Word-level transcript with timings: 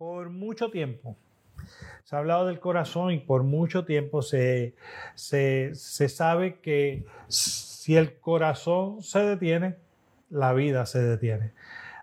Por 0.00 0.30
mucho 0.30 0.70
tiempo 0.70 1.14
se 2.04 2.16
ha 2.16 2.20
hablado 2.20 2.46
del 2.46 2.58
corazón 2.58 3.10
y 3.10 3.18
por 3.18 3.42
mucho 3.42 3.84
tiempo 3.84 4.22
se, 4.22 4.74
se, 5.14 5.74
sabe 5.74 6.58
que 6.60 7.04
si 7.28 7.96
el 7.98 8.18
corazón 8.18 9.02
se 9.02 9.18
detiene, 9.18 9.76
la 10.30 10.54
vida 10.54 10.86
se 10.86 11.02
detiene. 11.02 11.52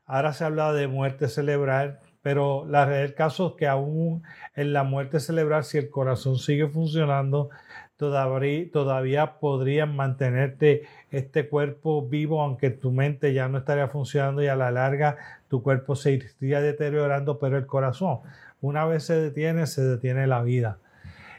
Ahora 0.05 0.33
se 0.33 0.43
habla 0.43 0.73
de 0.73 0.87
muerte 0.87 1.27
cerebral, 1.27 1.99
pero 2.21 2.67
la 2.67 2.87
caso 3.15 3.47
es 3.47 3.53
que 3.55 3.65
aún 3.65 4.21
en 4.55 4.73
la 4.73 4.83
muerte 4.83 5.19
cerebral, 5.19 5.63
si 5.63 5.79
el 5.79 5.89
corazón 5.89 6.37
sigue 6.37 6.67
funcionando, 6.67 7.49
todavía, 7.97 8.71
todavía 8.71 9.39
podrían 9.39 9.95
mantenerte 9.95 10.83
este 11.11 11.49
cuerpo 11.49 12.07
vivo, 12.07 12.41
aunque 12.41 12.69
tu 12.69 12.91
mente 12.91 13.33
ya 13.33 13.47
no 13.49 13.57
estaría 13.57 13.87
funcionando 13.87 14.41
y 14.43 14.47
a 14.47 14.55
la 14.55 14.71
larga 14.71 15.17
tu 15.49 15.63
cuerpo 15.63 15.95
se 15.95 16.13
iría 16.39 16.61
deteriorando, 16.61 17.39
pero 17.39 17.57
el 17.57 17.65
corazón, 17.65 18.19
una 18.61 18.85
vez 18.85 19.03
se 19.03 19.19
detiene, 19.19 19.65
se 19.65 19.83
detiene 19.83 20.27
la 20.27 20.41
vida. 20.43 20.79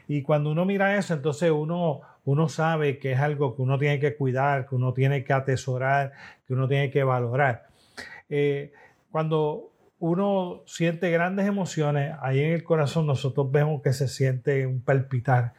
Y 0.07 0.23
cuando 0.23 0.51
uno 0.51 0.65
mira 0.65 0.97
eso, 0.97 1.13
entonces 1.13 1.51
uno, 1.51 2.01
uno 2.25 2.49
sabe 2.49 2.97
que 2.97 3.13
es 3.13 3.19
algo 3.19 3.55
que 3.55 3.61
uno 3.61 3.77
tiene 3.77 3.99
que 3.99 4.15
cuidar, 4.15 4.67
que 4.67 4.75
uno 4.75 4.93
tiene 4.93 5.23
que 5.23 5.33
atesorar, 5.33 6.11
que 6.47 6.53
uno 6.53 6.67
tiene 6.67 6.89
que 6.89 7.03
valorar. 7.03 7.67
Eh, 8.27 8.73
cuando 9.11 9.71
uno 9.99 10.63
siente 10.65 11.11
grandes 11.11 11.45
emociones, 11.47 12.15
ahí 12.21 12.39
en 12.39 12.53
el 12.53 12.63
corazón 12.63 13.05
nosotros 13.05 13.51
vemos 13.51 13.81
que 13.81 13.93
se 13.93 14.07
siente 14.07 14.65
un 14.65 14.81
palpitar 14.81 15.53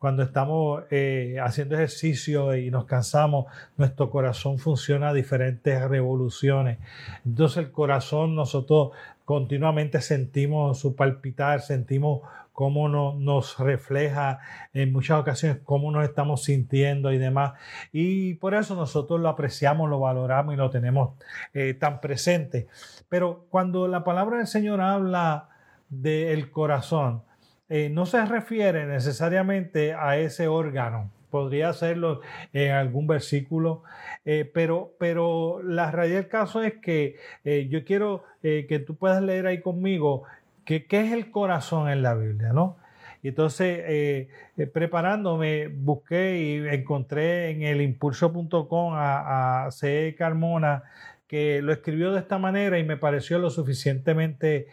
cuando 0.00 0.22
estamos 0.22 0.84
eh, 0.90 1.36
haciendo 1.42 1.74
ejercicio 1.74 2.56
y 2.56 2.70
nos 2.70 2.86
cansamos, 2.86 3.44
nuestro 3.76 4.08
corazón 4.08 4.58
funciona 4.58 5.10
a 5.10 5.12
diferentes 5.12 5.86
revoluciones. 5.88 6.78
Entonces 7.26 7.58
el 7.58 7.70
corazón 7.70 8.34
nosotros 8.34 8.92
continuamente 9.26 10.00
sentimos 10.00 10.78
su 10.78 10.96
palpitar, 10.96 11.60
sentimos 11.60 12.22
cómo 12.54 12.88
nos 12.88 13.58
refleja 13.58 14.40
en 14.72 14.90
muchas 14.90 15.20
ocasiones 15.20 15.58
cómo 15.64 15.92
nos 15.92 16.04
estamos 16.04 16.44
sintiendo 16.44 17.12
y 17.12 17.18
demás. 17.18 17.52
Y 17.92 18.34
por 18.36 18.54
eso 18.54 18.74
nosotros 18.74 19.20
lo 19.20 19.28
apreciamos, 19.28 19.90
lo 19.90 20.00
valoramos 20.00 20.54
y 20.54 20.56
lo 20.56 20.70
tenemos 20.70 21.10
eh, 21.52 21.74
tan 21.74 22.00
presente. 22.00 22.68
Pero 23.10 23.44
cuando 23.50 23.86
la 23.86 24.02
palabra 24.02 24.38
del 24.38 24.46
Señor 24.46 24.80
habla 24.80 25.50
del 25.90 26.50
corazón, 26.50 27.22
eh, 27.70 27.88
no 27.88 28.04
se 28.04 28.24
refiere 28.26 28.84
necesariamente 28.84 29.94
a 29.94 30.18
ese 30.18 30.48
órgano. 30.48 31.08
Podría 31.30 31.68
hacerlo 31.68 32.20
en 32.52 32.72
algún 32.72 33.06
versículo, 33.06 33.84
eh, 34.24 34.50
pero, 34.52 34.92
pero 34.98 35.62
la 35.62 35.92
realidad 35.92 36.16
del 36.22 36.28
caso 36.28 36.64
es 36.64 36.74
que 36.74 37.14
eh, 37.44 37.68
yo 37.70 37.84
quiero 37.84 38.24
que 38.42 38.82
tú 38.84 38.96
puedas 38.96 39.22
leer 39.22 39.46
ahí 39.46 39.60
conmigo 39.60 40.24
qué 40.64 40.86
es 40.88 41.12
el 41.12 41.30
corazón 41.30 41.88
en 41.90 42.02
la 42.02 42.14
Biblia, 42.14 42.52
¿no? 42.52 42.78
Y 43.22 43.28
entonces, 43.28 44.28
preparándome, 44.72 45.68
busqué 45.68 46.38
y 46.40 46.74
encontré 46.74 47.50
en 47.50 47.62
el 47.62 47.82
impulso.com 47.82 48.94
a, 48.94 49.66
a 49.66 49.70
C. 49.72 50.14
Carmona, 50.16 50.84
que 51.28 51.60
lo 51.60 51.72
escribió 51.72 52.12
de 52.12 52.20
esta 52.20 52.38
manera 52.38 52.78
y 52.78 52.84
me 52.84 52.96
pareció 52.96 53.38
lo 53.38 53.50
suficientemente 53.50 54.68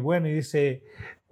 bueno. 0.00 0.28
Y 0.28 0.32
dice, 0.32 0.82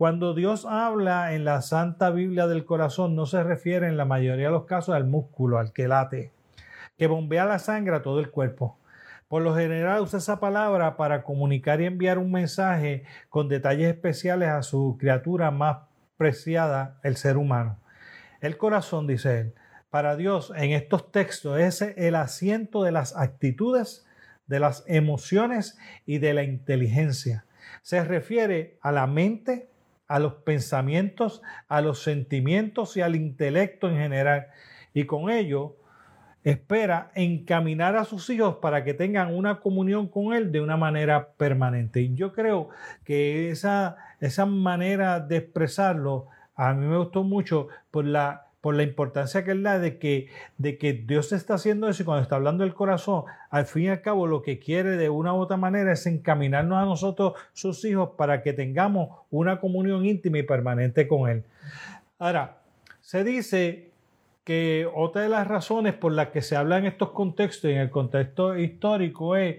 cuando 0.02 0.34
Dios 0.34 0.66
habla 0.68 1.32
en 1.32 1.44
la 1.44 1.62
Santa 1.62 2.10
Biblia 2.10 2.48
del 2.48 2.64
corazón, 2.64 3.14
no 3.14 3.24
se 3.24 3.40
refiere 3.44 3.86
en 3.86 3.96
la 3.96 4.04
mayoría 4.04 4.46
de 4.46 4.52
los 4.52 4.64
casos 4.64 4.96
al 4.96 5.04
músculo, 5.04 5.60
al 5.60 5.72
que 5.72 5.86
late, 5.86 6.32
que 6.98 7.06
bombea 7.06 7.44
la 7.44 7.60
sangre 7.60 7.94
a 7.94 8.02
todo 8.02 8.18
el 8.18 8.32
cuerpo. 8.32 8.80
Por 9.28 9.42
lo 9.42 9.54
general 9.54 10.02
usa 10.02 10.18
esa 10.18 10.40
palabra 10.40 10.96
para 10.96 11.22
comunicar 11.22 11.80
y 11.80 11.86
enviar 11.86 12.18
un 12.18 12.32
mensaje 12.32 13.04
con 13.28 13.48
detalles 13.48 13.94
especiales 13.94 14.48
a 14.48 14.64
su 14.64 14.96
criatura 14.98 15.52
más 15.52 15.82
preciada, 16.16 16.98
el 17.04 17.14
ser 17.14 17.36
humano. 17.36 17.78
El 18.40 18.56
corazón, 18.56 19.06
dice 19.06 19.38
él, 19.38 19.54
para 19.88 20.16
Dios 20.16 20.52
en 20.56 20.72
estos 20.72 21.12
textos 21.12 21.60
es 21.60 21.80
el 21.80 22.16
asiento 22.16 22.82
de 22.82 22.90
las 22.90 23.16
actitudes, 23.16 24.04
de 24.48 24.58
las 24.58 24.82
emociones 24.88 25.78
y 26.06 26.18
de 26.18 26.34
la 26.34 26.42
inteligencia. 26.42 27.44
Se 27.82 28.02
refiere 28.02 28.78
a 28.82 28.90
la 28.90 29.06
mente, 29.06 29.70
a 30.08 30.18
los 30.18 30.34
pensamientos, 30.34 31.42
a 31.68 31.80
los 31.80 32.02
sentimientos 32.02 32.96
y 32.96 33.00
al 33.00 33.16
intelecto 33.16 33.88
en 33.88 33.96
general. 33.96 34.48
Y 34.94 35.04
con 35.04 35.30
ello 35.30 35.76
espera 36.44 37.10
encaminar 37.14 37.96
a 37.96 38.04
sus 38.04 38.28
hijos 38.30 38.56
para 38.56 38.84
que 38.84 38.94
tengan 38.94 39.34
una 39.34 39.60
comunión 39.60 40.08
con 40.08 40.34
Él 40.34 40.52
de 40.52 40.60
una 40.60 40.76
manera 40.76 41.32
permanente. 41.34 42.00
Y 42.00 42.14
yo 42.14 42.32
creo 42.32 42.68
que 43.04 43.50
esa, 43.50 43.96
esa 44.20 44.46
manera 44.46 45.20
de 45.20 45.36
expresarlo 45.36 46.28
a 46.54 46.74
mí 46.74 46.86
me 46.86 46.98
gustó 46.98 47.22
mucho 47.22 47.68
por 47.90 48.04
la 48.04 48.46
por 48.62 48.76
la 48.76 48.84
importancia 48.84 49.44
que 49.44 49.50
él 49.50 49.64
da 49.64 49.80
de 49.80 49.98
que, 49.98 50.28
de 50.56 50.78
que 50.78 50.92
Dios 50.92 51.32
está 51.32 51.54
haciendo 51.54 51.88
eso 51.88 52.02
y 52.02 52.06
cuando 52.06 52.22
está 52.22 52.36
hablando 52.36 52.62
del 52.62 52.74
corazón, 52.74 53.24
al 53.50 53.66
fin 53.66 53.82
y 53.82 53.88
al 53.88 54.00
cabo 54.02 54.28
lo 54.28 54.40
que 54.40 54.60
quiere 54.60 54.90
de 54.90 55.10
una 55.10 55.34
u 55.34 55.38
otra 55.38 55.56
manera 55.56 55.92
es 55.92 56.06
encaminarnos 56.06 56.78
a 56.78 56.84
nosotros, 56.84 57.34
sus 57.52 57.84
hijos, 57.84 58.10
para 58.16 58.40
que 58.40 58.52
tengamos 58.52 59.18
una 59.30 59.58
comunión 59.58 60.06
íntima 60.06 60.38
y 60.38 60.44
permanente 60.44 61.08
con 61.08 61.28
Él. 61.28 61.42
Ahora, 62.20 62.58
se 63.00 63.24
dice 63.24 63.90
que 64.44 64.88
otra 64.94 65.22
de 65.22 65.28
las 65.28 65.48
razones 65.48 65.94
por 65.94 66.12
las 66.12 66.28
que 66.28 66.40
se 66.40 66.54
habla 66.54 66.78
en 66.78 66.86
estos 66.86 67.10
contextos 67.10 67.68
y 67.68 67.74
en 67.74 67.80
el 67.80 67.90
contexto 67.90 68.56
histórico 68.56 69.34
es 69.36 69.56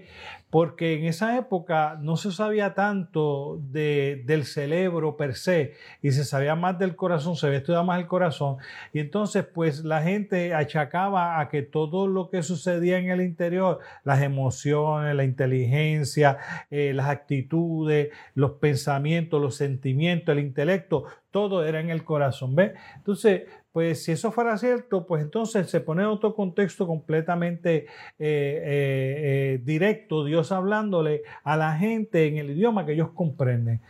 porque 0.54 0.94
en 0.94 1.06
esa 1.06 1.36
época 1.36 1.98
no 2.00 2.16
se 2.16 2.30
sabía 2.30 2.74
tanto 2.74 3.58
del 3.60 4.44
cerebro 4.44 5.16
per 5.16 5.34
se 5.34 5.72
y 6.00 6.12
se 6.12 6.24
sabía 6.24 6.54
más 6.54 6.78
del 6.78 6.94
corazón, 6.94 7.34
se 7.34 7.48
había 7.48 7.58
estudiado 7.58 7.82
más 7.82 7.98
el 7.98 8.06
corazón 8.06 8.58
y 8.92 9.00
entonces 9.00 9.44
pues 9.44 9.82
la 9.82 10.00
gente 10.02 10.54
achacaba 10.54 11.40
a 11.40 11.48
que 11.48 11.62
todo 11.62 12.06
lo 12.06 12.30
que 12.30 12.44
sucedía 12.44 12.98
en 12.98 13.10
el 13.10 13.20
interior, 13.20 13.80
las 14.04 14.22
emociones, 14.22 15.16
la 15.16 15.24
inteligencia, 15.24 16.38
eh, 16.70 16.92
las 16.94 17.08
actitudes, 17.08 18.12
los 18.36 18.52
pensamientos, 18.52 19.42
los 19.42 19.56
sentimientos, 19.56 20.34
el 20.34 20.38
intelecto, 20.38 21.02
todo 21.32 21.64
era 21.64 21.80
en 21.80 21.90
el 21.90 22.04
corazón, 22.04 22.54
¿ves? 22.54 22.74
Entonces, 22.94 23.42
pues 23.74 24.04
si 24.04 24.12
eso 24.12 24.30
fuera 24.30 24.56
cierto, 24.56 25.04
pues 25.04 25.20
entonces 25.20 25.68
se 25.68 25.80
pone 25.80 26.06
otro 26.06 26.32
contexto 26.32 26.86
completamente 26.86 27.78
eh, 27.78 27.86
eh, 28.20 28.64
eh, 28.68 29.60
directo, 29.64 30.24
Dios 30.24 30.52
hablándole 30.52 31.24
a 31.42 31.56
la 31.56 31.76
gente 31.76 32.28
en 32.28 32.36
el 32.36 32.50
idioma 32.52 32.86
que 32.86 32.92
ellos 32.92 33.10
comprenden. 33.10 33.80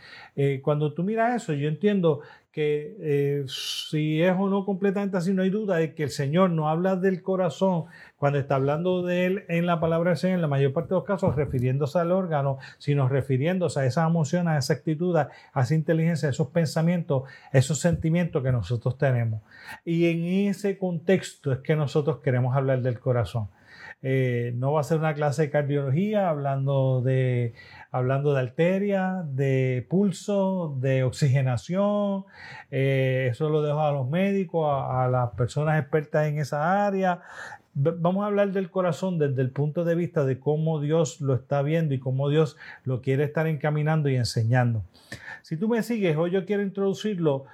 cuando 0.63 0.91
tú 0.95 1.03
miras 1.03 1.43
eso, 1.43 1.53
yo 1.53 1.67
entiendo 1.67 2.21
que 2.55 2.95
eh, 3.01 3.43
si 3.49 4.21
es 4.23 4.33
o 4.39 4.47
no 4.47 4.63
completamente 4.63 5.17
así, 5.17 5.33
no 5.33 5.41
hay 5.41 5.49
duda 5.49 5.75
de 5.75 5.93
que 5.93 6.03
el 6.03 6.09
Señor 6.09 6.51
no 6.51 6.69
habla 6.69 6.95
del 6.95 7.21
corazón 7.21 7.83
cuando 8.15 8.39
está 8.39 8.55
hablando 8.55 9.03
de 9.03 9.25
él 9.25 9.43
en 9.49 9.65
la 9.65 9.81
palabra 9.81 10.11
del 10.11 10.17
Señor, 10.17 10.35
en 10.35 10.41
la 10.41 10.47
mayor 10.47 10.71
parte 10.71 10.87
de 10.87 10.95
los 10.95 11.03
casos 11.03 11.35
refiriéndose 11.35 11.99
al 11.99 12.13
órgano, 12.13 12.57
sino 12.77 13.09
refiriéndose 13.09 13.81
a 13.81 13.85
esas 13.85 14.07
emociones, 14.07 14.53
a 14.53 14.57
esa 14.57 14.73
actitud, 14.73 15.17
a 15.17 15.29
esa 15.53 15.75
inteligencia, 15.75 16.29
a 16.29 16.31
esos 16.31 16.47
pensamientos, 16.47 17.23
esos 17.51 17.79
sentimientos 17.79 18.41
que 18.41 18.53
nosotros 18.53 18.97
tenemos. 18.97 19.41
Y 19.83 20.09
en 20.09 20.47
ese 20.49 20.77
contexto 20.77 21.51
es 21.51 21.59
que 21.59 21.75
nosotros 21.75 22.19
queremos 22.19 22.55
hablar 22.55 22.81
del 22.81 23.01
corazón. 23.01 23.49
Eh, 24.01 24.53
no 24.55 24.71
va 24.71 24.81
a 24.81 24.83
ser 24.83 24.99
una 24.99 25.13
clase 25.13 25.43
de 25.43 25.49
cardiología 25.49 26.29
hablando 26.29 27.01
de, 27.01 27.53
hablando 27.95 28.33
de 28.33 28.41
arteria, 28.41 29.23
de 29.25 29.87
pulso, 29.89 30.75
de 30.81 31.03
oxigenación. 31.03 32.25
Eh, 32.69 33.29
eso 33.31 33.47
lo 33.49 33.61
dejo 33.61 33.79
a 33.79 33.93
los 33.93 34.09
médicos, 34.09 34.67
a, 34.69 35.07
las 35.07 35.29
personas 35.31 35.79
expertas 35.79 36.27
en 36.27 36.39
esa 36.39 36.85
área. 36.85 37.21
Vamos 37.73 38.23
a 38.23 38.27
hablar 38.27 38.51
del 38.51 38.69
corazón 38.69 39.17
desde 39.17 39.41
el 39.41 39.49
punto 39.49 39.85
de 39.85 39.95
vista 39.95 40.25
de 40.25 40.39
cómo 40.39 40.81
Dios 40.81 41.21
lo 41.21 41.35
está 41.35 41.61
viendo 41.61 41.93
y 41.93 41.99
cómo 41.99 42.27
Dios 42.27 42.57
lo 42.83 43.01
quiere 43.01 43.23
estar 43.23 43.47
encaminando 43.47 44.09
y 44.09 44.17
enseñando. 44.17 44.83
Si 45.41 45.55
tú 45.55 45.69
me 45.69 45.81
sigues, 45.81 46.17
hoy 46.17 46.31
yo 46.31 46.45
quiero 46.45 46.63
introducirlo 46.63 47.45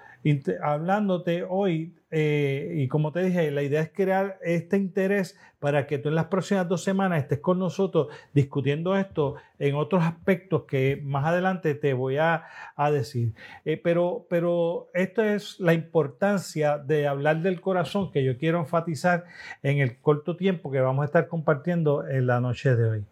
hablándote 0.62 1.44
hoy, 1.48 1.96
eh, 2.12 2.74
y 2.76 2.88
como 2.88 3.12
te 3.12 3.24
dije, 3.24 3.50
la 3.52 3.64
idea 3.64 3.82
es 3.82 3.92
crear 3.94 4.38
este 4.44 4.78
interés 4.78 5.40
para 5.60 5.88
que 5.88 5.98
tú 5.98 6.10
en 6.10 6.16
las 6.16 6.26
próximas 6.26 6.68
dos 6.68 6.84
semanas 6.84 7.20
estés 7.20 7.40
con 7.40 7.58
nosotros 7.58 8.08
discutiendo 8.34 8.98
esto 8.98 9.36
en 9.60 9.76
otros 9.76 10.04
aspectos 10.04 10.64
que 10.64 11.00
más 11.04 11.26
adelante 11.26 11.74
te 11.74 11.94
voy 11.94 12.18
a, 12.18 12.44
decir. 12.92 13.34
Eh, 13.64 13.78
pero, 13.78 14.26
pero 14.30 14.90
esto 14.94 15.24
es 15.24 15.60
la 15.60 15.74
importancia 15.74 16.78
de 16.78 17.08
hablar 17.08 17.42
del 17.42 17.62
corazón 17.62 18.12
que 18.12 18.24
yo 18.24 18.38
quiero 18.38 18.60
enfatizar 18.60 19.26
en 19.64 19.80
el 19.80 19.98
corto 20.00 20.36
tiempo 20.36 20.72
que 20.72 20.82
vamos 20.82 21.04
a 21.04 21.06
estar 21.06 21.28
compartiendo 21.28 22.08
en 22.08 22.28
la 22.28 22.42
noche 22.42 22.76
de 22.76 22.90
hoy. 22.90 23.06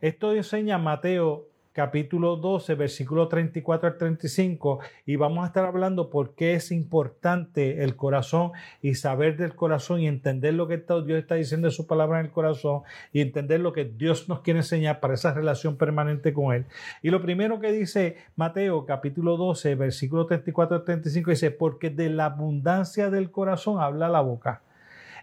Esto 0.00 0.32
enseña 0.32 0.78
Mateo 0.78 1.51
capítulo 1.72 2.36
12, 2.36 2.74
versículo 2.74 3.28
34 3.28 3.88
al 3.88 3.96
35, 3.96 4.80
y 5.06 5.16
vamos 5.16 5.44
a 5.44 5.46
estar 5.46 5.64
hablando 5.64 6.10
por 6.10 6.34
qué 6.34 6.54
es 6.54 6.70
importante 6.70 7.82
el 7.82 7.96
corazón 7.96 8.52
y 8.82 8.94
saber 8.94 9.36
del 9.36 9.54
corazón 9.54 10.00
y 10.00 10.06
entender 10.06 10.54
lo 10.54 10.68
que 10.68 10.76
Dios 10.76 11.18
está 11.18 11.36
diciendo 11.36 11.68
en 11.68 11.72
su 11.72 11.86
palabra 11.86 12.20
en 12.20 12.26
el 12.26 12.32
corazón 12.32 12.82
y 13.12 13.20
entender 13.20 13.60
lo 13.60 13.72
que 13.72 13.86
Dios 13.86 14.28
nos 14.28 14.40
quiere 14.40 14.60
enseñar 14.60 15.00
para 15.00 15.14
esa 15.14 15.32
relación 15.32 15.76
permanente 15.76 16.32
con 16.32 16.54
Él. 16.54 16.66
Y 17.02 17.10
lo 17.10 17.22
primero 17.22 17.58
que 17.58 17.72
dice 17.72 18.16
Mateo, 18.36 18.84
capítulo 18.84 19.36
12, 19.36 19.74
versículo 19.74 20.26
34 20.26 20.76
al 20.76 20.84
35, 20.84 21.30
dice, 21.30 21.50
porque 21.50 21.90
de 21.90 22.10
la 22.10 22.26
abundancia 22.26 23.10
del 23.10 23.30
corazón 23.30 23.80
habla 23.80 24.08
la 24.08 24.20
boca. 24.20 24.62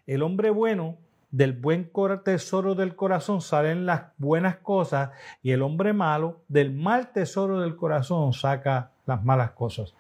El 0.08 0.24
hombre 0.24 0.50
bueno 0.50 0.98
del 1.32 1.54
buen 1.54 1.92
tesoro 2.24 2.76
del 2.76 2.96
corazón 2.96 3.42
salen 3.42 3.86
las 3.86 4.04
buenas 4.18 4.58
cosas 4.58 5.12
y 5.44 5.52
el 5.52 5.62
hombre 5.62 5.94
malo 5.94 6.42
del 6.48 6.74
mal 6.74 7.12
tesoro 7.12 7.60
del 7.60 7.76
corazón 7.76 8.34
saca 8.34 8.92
las 9.06 9.24
malas 9.24 9.52
cosas. 9.52 9.94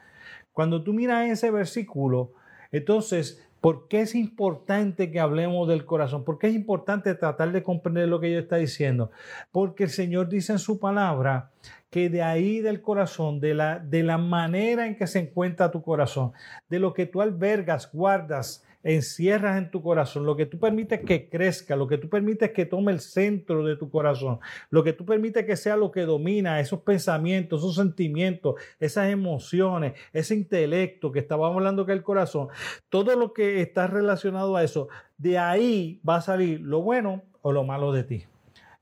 Cuando 0.54 0.84
tú 0.84 0.94
miras 0.94 1.30
ese 1.30 1.52
versículo, 1.52 2.32
entonces, 2.72 3.46
¿por 3.62 3.88
qué 3.88 4.02
es 4.02 4.16
importante 4.16 5.12
que 5.12 5.20
hablemos 5.20 5.68
del 5.68 5.86
corazón? 5.86 6.24
¿Por 6.24 6.40
qué 6.40 6.48
es 6.48 6.56
importante 6.56 7.14
tratar 7.16 7.52
de 7.52 7.64
comprender 7.64 8.08
lo 8.08 8.20
que 8.20 8.30
ella 8.30 8.40
está 8.40 8.58
diciendo? 8.58 9.12
Porque 9.52 9.84
el 9.84 9.90
Señor 9.90 10.30
dice 10.30 10.54
en 10.54 10.60
su 10.60 10.80
palabra 10.80 11.52
que 11.90 12.10
de 12.10 12.22
ahí 12.22 12.60
del 12.60 12.82
corazón, 12.82 13.40
de 13.40 13.54
la, 13.54 13.80
de 13.80 14.04
la 14.04 14.18
manera 14.18 14.86
en 14.86 14.96
que 14.96 15.08
se 15.08 15.20
encuentra 15.20 15.72
tu 15.72 15.82
corazón, 15.82 16.34
de 16.70 16.80
lo 16.80 16.94
que 16.94 17.06
tú 17.06 17.22
albergas, 17.22 17.92
guardas, 17.92 18.64
encierras 18.84 19.58
en 19.58 19.72
tu 19.72 19.82
corazón, 19.82 20.26
lo 20.26 20.36
que 20.36 20.46
tú 20.46 20.60
permites 20.60 21.02
que 21.02 21.30
crezca, 21.30 21.76
lo 21.76 21.88
que 21.88 21.98
tú 21.98 22.10
permites 22.10 22.52
que 22.52 22.66
tome 22.66 22.92
el 22.92 23.00
centro 23.00 23.66
de 23.66 23.76
tu 23.76 23.90
corazón, 23.90 24.40
lo 24.70 24.84
que 24.84 24.94
tú 24.94 25.06
permites 25.06 25.46
que 25.46 25.58
sea 25.58 25.76
lo 25.76 25.92
que 25.92 26.02
domina 26.02 26.60
esos 26.60 26.82
pensamientos, 26.82 27.62
esos 27.62 27.76
sentimientos, 27.76 28.56
esas 28.80 29.10
emociones, 29.10 29.94
ese 30.14 30.36
intelecto 30.36 31.12
que 31.12 31.20
estábamos 31.20 31.56
hablando 31.56 31.86
que 31.86 31.94
el 31.94 32.04
corazón, 32.04 32.48
todo 32.90 33.16
lo 33.16 33.34
que 33.34 33.62
está 33.62 33.88
relacionado 33.88 34.56
a 34.56 34.64
eso, 34.64 34.88
de 35.18 35.38
ahí 35.38 36.02
va 36.08 36.18
a 36.18 36.22
salir 36.22 36.62
lo 36.62 36.82
bueno 36.82 37.24
o 37.42 37.52
lo 37.52 37.64
malo 37.64 37.92
de 37.92 38.04
ti. 38.04 38.26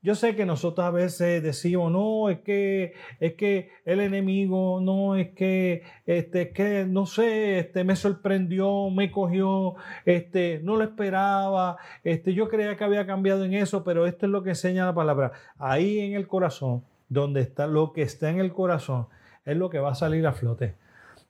Yo 0.00 0.14
sé 0.14 0.36
que 0.36 0.46
nosotros 0.46 0.86
a 0.86 0.92
veces 0.92 1.42
decimos, 1.42 1.90
no, 1.90 2.30
es 2.30 2.38
que, 2.40 2.94
es 3.18 3.34
que 3.34 3.72
el 3.84 3.98
enemigo, 3.98 4.80
no, 4.80 5.16
es 5.16 5.30
que, 5.30 5.82
este, 6.06 6.52
que, 6.52 6.86
no 6.88 7.04
sé, 7.04 7.58
este, 7.58 7.82
me 7.82 7.96
sorprendió, 7.96 8.90
me 8.90 9.10
cogió, 9.10 9.74
este, 10.04 10.60
no 10.62 10.76
lo 10.76 10.84
esperaba, 10.84 11.78
este, 12.04 12.32
yo 12.32 12.48
creía 12.48 12.76
que 12.76 12.84
había 12.84 13.06
cambiado 13.06 13.44
en 13.44 13.54
eso, 13.54 13.82
pero 13.82 14.06
esto 14.06 14.26
es 14.26 14.32
lo 14.32 14.44
que 14.44 14.50
enseña 14.50 14.86
la 14.86 14.94
palabra. 14.94 15.32
Ahí 15.58 15.98
en 15.98 16.14
el 16.14 16.28
corazón, 16.28 16.84
donde 17.08 17.40
está 17.40 17.66
lo 17.66 17.92
que 17.92 18.02
está 18.02 18.30
en 18.30 18.38
el 18.38 18.52
corazón, 18.52 19.08
es 19.44 19.56
lo 19.56 19.68
que 19.68 19.80
va 19.80 19.90
a 19.90 19.94
salir 19.96 20.26
a 20.28 20.32
flote. 20.32 20.76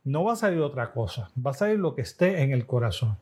No 0.05 0.25
va 0.25 0.35
a 0.35 0.37
salir 0.37 0.61
otra 0.61 0.93
cosa, 0.93 1.31
va 1.45 1.53
a 1.53 1.55
salir 1.55 1.79
lo 1.79 1.95
que 1.95 2.03
esté 2.03 2.43
en 2.43 2.53
el 2.53 2.67
corazón. 2.67 3.17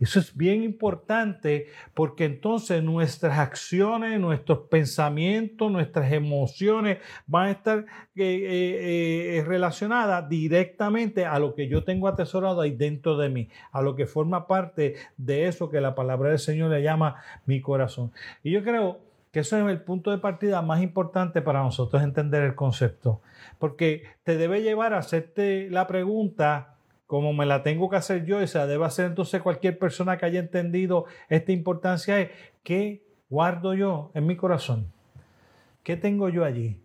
Eso 0.00 0.20
es 0.20 0.36
bien 0.36 0.62
importante 0.62 1.66
porque 1.92 2.24
entonces 2.24 2.82
nuestras 2.82 3.38
acciones, 3.38 4.20
nuestros 4.20 4.68
pensamientos, 4.68 5.72
nuestras 5.72 6.12
emociones 6.12 6.98
van 7.26 7.48
a 7.48 7.50
estar 7.50 7.78
eh, 7.78 7.84
eh, 8.16 9.38
eh, 9.38 9.44
relacionadas 9.44 10.28
directamente 10.28 11.26
a 11.26 11.38
lo 11.40 11.54
que 11.54 11.68
yo 11.68 11.82
tengo 11.82 12.06
atesorado 12.06 12.60
ahí 12.60 12.70
dentro 12.70 13.16
de 13.16 13.28
mí, 13.28 13.48
a 13.72 13.82
lo 13.82 13.96
que 13.96 14.06
forma 14.06 14.46
parte 14.46 14.94
de 15.16 15.48
eso 15.48 15.68
que 15.68 15.80
la 15.80 15.96
palabra 15.96 16.30
del 16.30 16.38
Señor 16.38 16.70
le 16.70 16.82
llama 16.82 17.16
mi 17.44 17.60
corazón. 17.60 18.12
Y 18.44 18.52
yo 18.52 18.62
creo 18.62 19.00
que 19.32 19.40
eso 19.40 19.58
es 19.58 19.66
el 19.68 19.82
punto 19.82 20.12
de 20.12 20.18
partida 20.18 20.62
más 20.62 20.80
importante 20.80 21.42
para 21.42 21.62
nosotros 21.62 22.02
entender 22.02 22.44
el 22.44 22.54
concepto, 22.54 23.20
porque 23.58 24.04
te 24.22 24.36
debe 24.36 24.62
llevar 24.62 24.94
a 24.94 24.98
hacerte 24.98 25.68
la 25.70 25.86
pregunta, 25.86 26.77
como 27.08 27.32
me 27.32 27.46
la 27.46 27.62
tengo 27.62 27.88
que 27.88 27.96
hacer 27.96 28.26
yo, 28.26 28.42
y 28.42 28.46
se 28.46 28.64
debe 28.66 28.84
hacer 28.84 29.06
entonces 29.06 29.40
cualquier 29.40 29.78
persona 29.78 30.18
que 30.18 30.26
haya 30.26 30.40
entendido 30.40 31.06
esta 31.30 31.52
importancia, 31.52 32.20
es 32.20 32.30
¿qué 32.62 33.02
guardo 33.30 33.72
yo 33.72 34.10
en 34.12 34.26
mi 34.26 34.36
corazón? 34.36 34.92
¿Qué 35.82 35.96
tengo 35.96 36.28
yo 36.28 36.44
allí? 36.44 36.78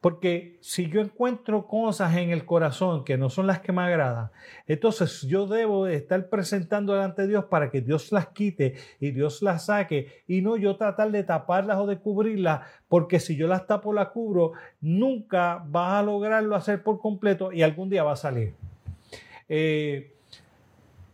Porque 0.00 0.58
si 0.60 0.88
yo 0.88 1.00
encuentro 1.00 1.66
cosas 1.66 2.16
en 2.16 2.30
el 2.30 2.44
corazón 2.44 3.02
que 3.02 3.18
no 3.18 3.30
son 3.30 3.48
las 3.48 3.58
que 3.58 3.72
me 3.72 3.82
agradan, 3.82 4.30
entonces 4.68 5.22
yo 5.22 5.48
debo 5.48 5.88
estar 5.88 6.28
presentando 6.28 6.92
delante 6.92 7.22
de 7.22 7.28
Dios 7.28 7.46
para 7.46 7.68
que 7.68 7.80
Dios 7.80 8.12
las 8.12 8.28
quite 8.28 8.76
y 9.00 9.10
Dios 9.10 9.42
las 9.42 9.64
saque 9.64 10.22
y 10.28 10.40
no 10.40 10.56
yo 10.56 10.76
tratar 10.76 11.10
de 11.10 11.24
taparlas 11.24 11.78
o 11.78 11.86
de 11.88 11.98
cubrirlas, 11.98 12.60
porque 12.86 13.18
si 13.18 13.34
yo 13.34 13.48
las 13.48 13.66
tapo 13.66 13.88
o 13.88 13.92
las 13.92 14.10
cubro, 14.10 14.52
nunca 14.80 15.64
vas 15.66 15.94
a 15.94 16.02
lograrlo 16.04 16.54
hacer 16.54 16.84
por 16.84 17.00
completo 17.00 17.50
y 17.50 17.62
algún 17.62 17.90
día 17.90 18.04
va 18.04 18.12
a 18.12 18.16
salir. 18.16 18.54
Eh, 19.48 20.12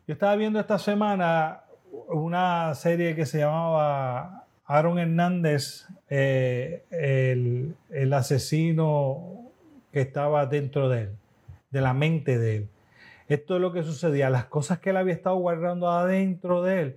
yo 0.06 0.14
estaba 0.14 0.34
viendo 0.36 0.58
esta 0.58 0.78
semana 0.78 1.62
una 2.08 2.74
serie 2.74 3.14
que 3.14 3.26
se 3.26 3.38
llamaba 3.38 4.46
Aaron 4.66 4.98
Hernández, 4.98 5.86
eh, 6.10 6.84
el, 6.90 7.74
el, 7.90 8.12
asesino 8.12 9.50
que 9.92 10.00
estaba 10.00 10.46
dentro 10.46 10.88
de 10.88 11.02
él, 11.02 11.10
de 11.70 11.80
la 11.80 11.94
mente 11.94 12.38
de 12.38 12.56
él. 12.56 12.68
Esto 13.28 13.56
es 13.56 13.60
lo 13.60 13.72
que 13.72 13.82
sucedía, 13.82 14.30
las 14.30 14.46
cosas 14.46 14.80
que 14.80 14.90
él 14.90 14.96
había 14.96 15.14
estado 15.14 15.36
guardando 15.36 15.88
adentro 15.90 16.62
de 16.62 16.82
él. 16.82 16.96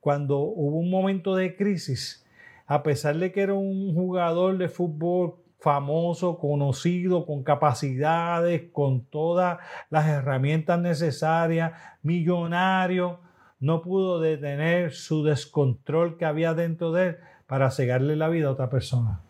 Cuando 0.00 0.38
hubo 0.38 0.78
un 0.78 0.90
momento 0.90 1.36
de 1.36 1.54
crisis, 1.54 2.26
a 2.66 2.82
pesar 2.82 3.16
de 3.16 3.30
que 3.30 3.42
era 3.42 3.54
un 3.54 3.94
jugador 3.94 4.58
de 4.58 4.68
fútbol 4.68 5.34
famoso, 5.62 6.38
conocido, 6.38 7.24
con 7.24 7.44
capacidades, 7.44 8.64
con 8.72 9.04
todas 9.04 9.58
las 9.90 10.08
herramientas 10.08 10.80
necesarias, 10.80 11.72
millonario, 12.02 13.20
no 13.60 13.80
pudo 13.80 14.20
detener 14.20 14.92
su 14.92 15.22
descontrol 15.22 16.16
que 16.16 16.24
había 16.24 16.52
dentro 16.52 16.90
de 16.90 17.06
él 17.06 17.16
para 17.46 17.70
cegarle 17.70 18.16
la 18.16 18.28
vida 18.28 18.48
a 18.48 18.52
otra 18.52 18.70
persona. 18.70 19.20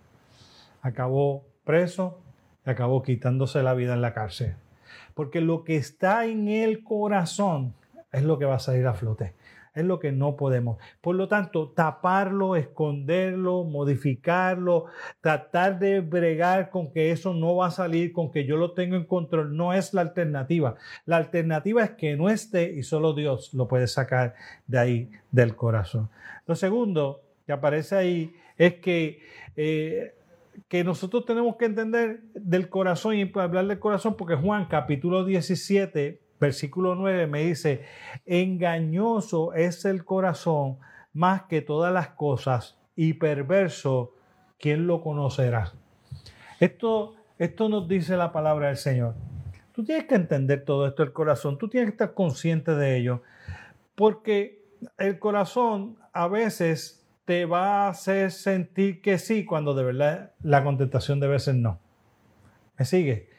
Acabó 0.80 1.44
preso 1.64 2.18
y 2.64 2.70
acabó 2.70 3.02
quitándose 3.02 3.62
la 3.62 3.74
vida 3.74 3.92
en 3.92 4.00
la 4.00 4.14
cárcel. 4.14 4.56
Porque 5.14 5.42
lo 5.42 5.64
que 5.64 5.76
está 5.76 6.24
en 6.24 6.48
el 6.48 6.82
corazón 6.82 7.74
es 8.10 8.22
lo 8.22 8.38
que 8.38 8.46
va 8.46 8.54
a 8.54 8.58
salir 8.58 8.86
a 8.86 8.94
flote 8.94 9.34
es 9.74 9.84
lo 9.84 9.98
que 9.98 10.12
no 10.12 10.36
podemos. 10.36 10.78
Por 11.00 11.16
lo 11.16 11.28
tanto, 11.28 11.70
taparlo, 11.70 12.56
esconderlo, 12.56 13.64
modificarlo, 13.64 14.86
tratar 15.20 15.78
de 15.78 16.00
bregar 16.00 16.70
con 16.70 16.92
que 16.92 17.10
eso 17.10 17.34
no 17.34 17.56
va 17.56 17.68
a 17.68 17.70
salir, 17.70 18.12
con 18.12 18.30
que 18.30 18.44
yo 18.44 18.56
lo 18.56 18.72
tengo 18.72 18.96
en 18.96 19.04
control, 19.04 19.56
no 19.56 19.72
es 19.72 19.94
la 19.94 20.02
alternativa. 20.02 20.76
La 21.06 21.16
alternativa 21.16 21.82
es 21.82 21.90
que 21.92 22.16
no 22.16 22.28
esté 22.28 22.72
y 22.72 22.82
solo 22.82 23.14
Dios 23.14 23.54
lo 23.54 23.68
puede 23.68 23.86
sacar 23.86 24.34
de 24.66 24.78
ahí 24.78 25.10
del 25.30 25.56
corazón. 25.56 26.10
Lo 26.46 26.54
segundo 26.54 27.22
que 27.46 27.52
aparece 27.52 27.96
ahí 27.96 28.34
es 28.58 28.74
que... 28.74 29.20
Eh, 29.56 30.14
que 30.68 30.84
nosotros 30.84 31.24
tenemos 31.24 31.56
que 31.56 31.64
entender 31.64 32.20
del 32.34 32.68
corazón 32.68 33.14
y 33.16 33.30
hablar 33.34 33.66
del 33.66 33.78
corazón, 33.78 34.16
porque 34.16 34.36
Juan 34.36 34.66
capítulo 34.66 35.24
17, 35.24 36.20
versículo 36.42 36.96
9 36.96 37.28
me 37.28 37.44
dice, 37.44 37.84
engañoso 38.26 39.54
es 39.54 39.84
el 39.84 40.04
corazón 40.04 40.78
más 41.12 41.44
que 41.44 41.62
todas 41.62 41.92
las 41.92 42.08
cosas 42.08 42.76
y 42.96 43.14
perverso, 43.14 44.14
¿quién 44.58 44.88
lo 44.88 45.00
conocerá? 45.00 45.72
Esto, 46.58 47.14
esto 47.38 47.68
nos 47.68 47.86
dice 47.86 48.16
la 48.16 48.32
palabra 48.32 48.66
del 48.66 48.76
Señor. 48.76 49.14
Tú 49.72 49.84
tienes 49.84 50.04
que 50.06 50.16
entender 50.16 50.64
todo 50.64 50.88
esto 50.88 51.04
del 51.04 51.12
corazón, 51.12 51.58
tú 51.58 51.68
tienes 51.68 51.90
que 51.90 51.94
estar 51.94 52.12
consciente 52.12 52.74
de 52.74 52.96
ello, 52.96 53.22
porque 53.94 54.64
el 54.98 55.20
corazón 55.20 55.96
a 56.12 56.26
veces 56.26 57.06
te 57.24 57.46
va 57.46 57.86
a 57.86 57.90
hacer 57.90 58.32
sentir 58.32 59.00
que 59.00 59.18
sí, 59.18 59.44
cuando 59.44 59.74
de 59.74 59.84
verdad 59.84 60.32
la 60.42 60.64
contestación 60.64 61.20
debe 61.20 61.38
ser 61.38 61.54
no. 61.54 61.78
¿Me 62.76 62.84
sigue? 62.84 63.31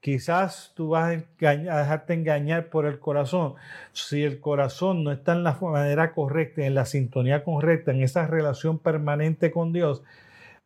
Quizás 0.00 0.72
tú 0.76 0.90
vas 0.90 1.16
a, 1.42 1.56
dejarte 1.56 2.14
engañar 2.14 2.68
por 2.70 2.86
el 2.86 3.00
corazón. 3.00 3.54
Si 3.92 4.22
el 4.22 4.40
corazón 4.40 5.02
no 5.02 5.10
está 5.10 5.32
en 5.32 5.42
la 5.42 5.58
manera 5.60 6.12
correcta, 6.12 6.64
en 6.64 6.74
la 6.74 6.84
sintonía 6.84 7.42
correcta, 7.42 7.90
en 7.90 8.02
esa 8.02 8.26
relación 8.26 8.78
permanente 8.78 9.50
con 9.50 9.72
Dios, 9.72 10.02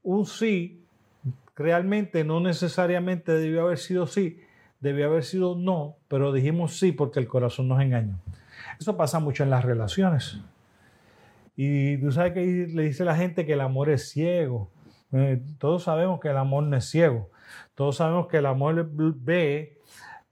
un 0.02 0.26
sí 0.26 0.82
realmente 1.56 2.24
no 2.24 2.40
necesariamente 2.40 3.32
debió 3.32 3.62
haber 3.62 3.78
sido 3.78 4.06
sí, 4.06 4.40
debió 4.80 5.06
haber 5.06 5.24
sido 5.24 5.54
no, 5.54 5.96
pero 6.08 6.32
dijimos 6.32 6.78
sí 6.78 6.92
porque 6.92 7.20
el 7.20 7.28
corazón 7.28 7.68
nos 7.68 7.80
engañó. 7.80 8.18
Eso 8.78 8.96
pasa 8.96 9.18
mucho 9.18 9.44
en 9.44 9.50
las 9.50 9.64
relaciones. 9.64 10.38
Y 11.56 11.98
tú 11.98 12.12
sabes 12.12 12.32
que 12.32 12.40
le 12.68 12.82
dice 12.84 13.04
la 13.04 13.16
gente 13.16 13.46
que 13.46 13.52
el 13.52 13.60
amor 13.60 13.90
es 13.90 14.10
ciego. 14.10 14.70
Eh, 15.12 15.40
todos 15.58 15.84
sabemos 15.84 16.20
que 16.20 16.28
el 16.28 16.36
amor 16.36 16.64
no 16.64 16.76
es 16.76 16.88
ciego. 16.88 17.30
Todos 17.74 17.96
sabemos 17.96 18.26
que 18.28 18.38
el 18.38 18.46
amor 18.46 18.88
ve, 18.92 19.78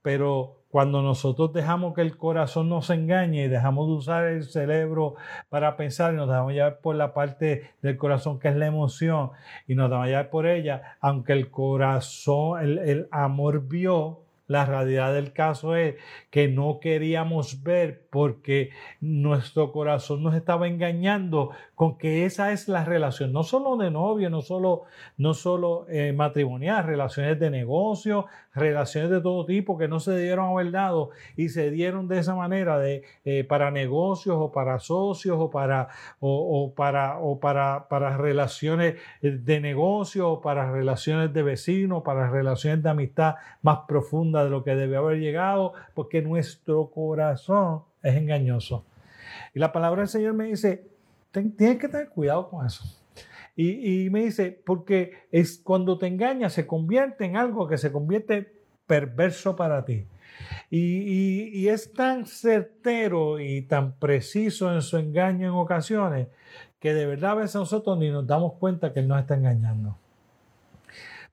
pero 0.01 0.61
cuando 0.71 1.01
nosotros 1.01 1.51
dejamos 1.51 1.93
que 1.93 2.01
el 2.01 2.17
corazón 2.17 2.69
nos 2.69 2.89
engañe 2.89 3.43
y 3.43 3.47
dejamos 3.49 3.87
de 3.87 3.93
usar 3.93 4.25
el 4.25 4.45
cerebro 4.45 5.15
para 5.49 5.75
pensar 5.75 6.13
y 6.13 6.15
nos 6.17 6.29
dejamos 6.29 6.53
llevar 6.53 6.79
por 6.79 6.95
la 6.95 7.13
parte 7.13 7.71
del 7.81 7.97
corazón 7.97 8.39
que 8.39 8.47
es 8.47 8.55
la 8.55 8.67
emoción 8.67 9.31
y 9.67 9.75
nos 9.75 9.89
dejamos 9.89 10.07
llevar 10.07 10.29
por 10.29 10.47
ella, 10.47 10.97
aunque 11.01 11.33
el 11.33 11.51
corazón, 11.51 12.61
el, 12.61 12.77
el 12.79 13.07
amor 13.11 13.67
vio, 13.67 14.21
la 14.51 14.65
realidad 14.65 15.13
del 15.13 15.31
caso 15.31 15.77
es 15.77 15.95
que 16.29 16.49
no 16.49 16.79
queríamos 16.81 17.63
ver 17.63 18.05
porque 18.09 18.71
nuestro 18.99 19.71
corazón 19.71 20.23
nos 20.23 20.35
estaba 20.35 20.67
engañando 20.67 21.51
con 21.81 21.97
que 21.97 22.25
esa 22.25 22.51
es 22.51 22.67
la 22.67 22.85
relación, 22.85 23.33
no 23.33 23.41
solo 23.41 23.75
de 23.75 23.89
novio, 23.89 24.29
no 24.29 24.43
solo, 24.43 24.83
no 25.17 25.33
solo 25.33 25.87
eh, 25.89 26.13
matrimonial, 26.13 26.85
relaciones 26.85 27.39
de 27.39 27.49
negocio, 27.49 28.27
relaciones 28.53 29.09
de 29.09 29.19
todo 29.19 29.47
tipo 29.47 29.79
que 29.79 29.87
no 29.87 29.99
se 29.99 30.15
dieron 30.15 30.45
a 30.45 30.49
haber 30.49 30.69
dado 30.69 31.09
y 31.35 31.49
se 31.49 31.71
dieron 31.71 32.07
de 32.07 32.19
esa 32.19 32.35
manera 32.35 32.77
de, 32.77 33.01
eh, 33.25 33.45
para 33.45 33.71
negocios 33.71 34.37
o 34.39 34.51
para 34.51 34.77
socios 34.77 35.37
o 35.39 35.49
para, 35.49 35.87
o, 36.19 36.71
para, 36.75 37.17
o 37.17 37.39
para, 37.39 37.87
para 37.87 38.15
relaciones 38.15 38.97
de 39.23 39.59
negocio 39.59 40.29
o 40.29 40.39
para 40.39 40.71
relaciones 40.71 41.33
de 41.33 41.41
vecinos, 41.41 42.03
para 42.03 42.29
relaciones 42.29 42.83
de 42.83 42.91
amistad 42.91 43.37
más 43.63 43.79
profundas 43.87 44.43
de 44.43 44.51
lo 44.51 44.63
que 44.63 44.75
debe 44.75 44.97
haber 44.97 45.17
llegado, 45.17 45.73
porque 45.95 46.21
nuestro 46.21 46.91
corazón 46.91 47.85
es 48.03 48.15
engañoso. 48.17 48.85
Y 49.55 49.59
la 49.59 49.71
palabra 49.71 50.01
del 50.01 50.09
Señor 50.09 50.35
me 50.35 50.45
dice, 50.45 50.91
tienes 51.31 51.77
que 51.79 51.87
tener 51.87 52.09
cuidado 52.09 52.49
con 52.49 52.65
eso. 52.65 52.83
Y, 53.55 54.09
me 54.09 54.23
dice, 54.23 54.59
porque 54.65 55.25
es 55.31 55.59
cuando 55.59 55.97
te 55.97 56.07
engañas 56.07 56.53
se 56.53 56.65
convierte 56.65 57.25
en 57.25 57.35
algo 57.35 57.67
que 57.67 57.77
se 57.77 57.91
convierte 57.91 58.53
perverso 58.87 59.55
para 59.55 59.85
ti. 59.85 60.07
Y, 60.69 61.49
y, 61.53 61.67
es 61.67 61.93
tan 61.93 62.25
certero 62.25 63.39
y 63.39 63.61
tan 63.63 63.93
preciso 63.99 64.73
en 64.73 64.81
su 64.81 64.97
engaño 64.97 65.47
en 65.47 65.53
ocasiones 65.53 66.27
que 66.79 66.93
de 66.93 67.05
verdad 67.05 67.31
a 67.31 67.35
veces 67.35 67.55
nosotros 67.55 67.97
ni 67.99 68.09
nos 68.09 68.25
damos 68.25 68.53
cuenta 68.53 68.93
que 68.93 69.01
Él 69.01 69.07
nos 69.07 69.19
está 69.19 69.35
engañando. 69.35 69.97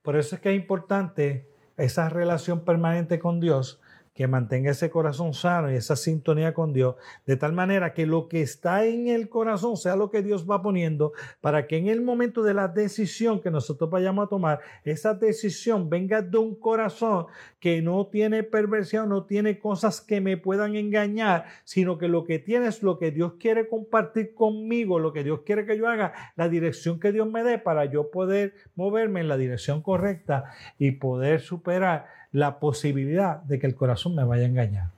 Por 0.02 0.16
eso 0.16 0.34
es 0.34 0.42
que 0.42 0.50
es 0.50 0.56
importante 0.56 1.48
esa 1.76 2.08
relación 2.08 2.64
permanente 2.64 3.18
con 3.18 3.40
Dios, 3.40 3.80
que 4.18 4.26
mantenga 4.26 4.72
ese 4.72 4.90
corazón 4.90 5.32
sano 5.32 5.70
y 5.70 5.76
esa 5.76 5.94
sintonía 5.94 6.52
con 6.52 6.72
Dios, 6.72 6.96
de 7.24 7.36
tal 7.36 7.52
manera 7.52 7.94
que 7.94 8.04
lo 8.04 8.26
que 8.26 8.42
está 8.42 8.84
en 8.84 9.06
el 9.06 9.28
corazón 9.28 9.76
sea 9.76 9.94
lo 9.94 10.10
que 10.10 10.22
Dios 10.22 10.44
va 10.50 10.60
poniendo, 10.60 11.12
para 11.40 11.68
que 11.68 11.76
en 11.76 11.86
el 11.86 12.00
momento 12.00 12.42
de 12.42 12.52
la 12.52 12.66
decisión 12.66 13.40
que 13.40 13.52
nosotros 13.52 13.88
vayamos 13.88 14.26
a 14.26 14.28
tomar, 14.28 14.58
esa 14.82 15.14
decisión 15.14 15.88
venga 15.88 16.20
de 16.20 16.36
un 16.36 16.56
corazón 16.56 17.26
que 17.60 17.80
no 17.80 18.08
tiene 18.08 18.42
perversión, 18.42 19.08
no 19.08 19.24
tiene 19.24 19.60
cosas 19.60 20.00
que 20.00 20.20
me 20.20 20.36
puedan 20.36 20.74
engañar, 20.74 21.44
sino 21.62 21.96
que 21.96 22.08
lo 22.08 22.24
que 22.24 22.40
tiene 22.40 22.66
es 22.66 22.82
lo 22.82 22.98
que 22.98 23.12
Dios 23.12 23.34
quiere 23.38 23.68
compartir 23.68 24.34
conmigo, 24.34 24.98
lo 24.98 25.12
que 25.12 25.22
Dios 25.22 25.42
quiere 25.46 25.64
que 25.64 25.78
yo 25.78 25.86
haga, 25.86 26.12
la 26.34 26.48
dirección 26.48 26.98
que 26.98 27.12
Dios 27.12 27.30
me 27.30 27.44
dé 27.44 27.58
para 27.58 27.84
yo 27.84 28.10
poder 28.10 28.54
moverme 28.74 29.20
en 29.20 29.28
la 29.28 29.36
dirección 29.36 29.80
correcta 29.80 30.46
y 30.76 30.90
poder 30.90 31.40
superar 31.40 32.18
la 32.30 32.58
posibilidad 32.60 33.42
de 33.42 33.58
que 33.58 33.66
el 33.66 33.74
corazón 33.74 34.07
me 34.14 34.24
vaya 34.24 34.44
a 34.44 34.48
engañar. 34.48 34.90